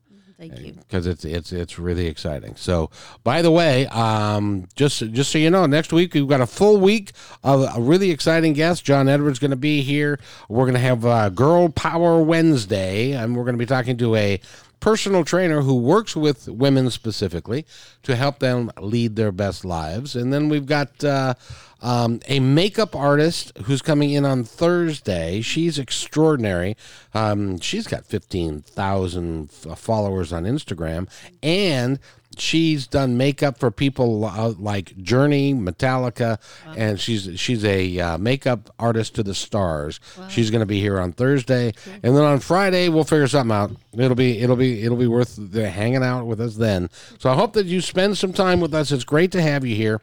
[0.49, 0.73] Thank you.
[0.73, 2.55] because it's it's it's really exciting.
[2.55, 2.89] So,
[3.23, 6.79] by the way, um, just just so you know, next week we've got a full
[6.79, 7.11] week
[7.43, 8.83] of a really exciting guest.
[8.83, 10.19] John Edwards going to be here.
[10.49, 14.15] We're going to have uh, Girl Power Wednesday, and we're going to be talking to
[14.15, 14.39] a
[14.83, 17.65] personal trainer who works with women specifically
[18.03, 20.13] to help them lead their best lives.
[20.13, 21.35] And then we've got uh,
[21.83, 25.41] um, a makeup artist who's coming in on Thursday.
[25.41, 26.77] She's extraordinary.
[27.13, 31.09] Um, she's got 15,000 f- followers on Instagram,
[31.43, 31.99] and
[32.37, 36.39] she's done makeup for people uh, like Journey, Metallica,
[36.75, 39.99] and she's she's a uh, makeup artist to the stars.
[40.29, 43.71] She's going to be here on Thursday, and then on Friday we'll figure something out.
[43.93, 46.89] It'll be it'll be it'll be worth the hanging out with us then.
[47.19, 48.91] So I hope that you spend some time with us.
[48.91, 50.01] It's great to have you here,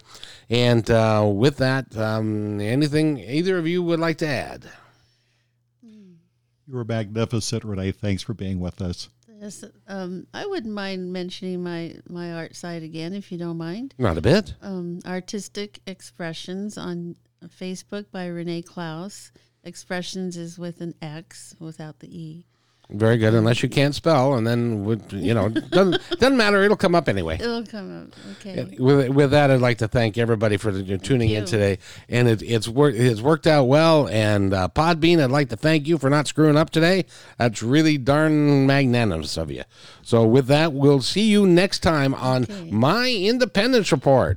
[0.48, 4.70] and uh, with that, um, anything either of you would like to add?
[6.70, 7.90] You were magnificent, Renee.
[7.90, 9.08] Thanks for being with us.
[9.41, 13.95] Yes, um, I wouldn't mind mentioning my my art side again, if you don't mind.
[13.99, 14.55] Not a bit.
[14.61, 17.16] Um, Artistic Expressions on
[17.47, 19.30] Facebook by Renee Klause.
[19.64, 22.47] Expressions is with an X without the E.
[22.93, 26.62] Very good, unless you can't spell, and then would you know doesn't doesn't matter.
[26.62, 27.36] It'll come up anyway.
[27.41, 28.09] It'll come up.
[28.41, 28.76] Okay.
[28.78, 31.78] With, with that, I'd like to thank everybody for the, tuning in today,
[32.09, 32.97] and it, it's worked.
[32.97, 34.09] It's worked out well.
[34.09, 37.05] And uh, Podbean, I'd like to thank you for not screwing up today.
[37.38, 39.62] That's really darn magnanimous of you.
[40.03, 42.70] So, with that, we'll see you next time on Okay.
[42.70, 44.36] my Independence Report.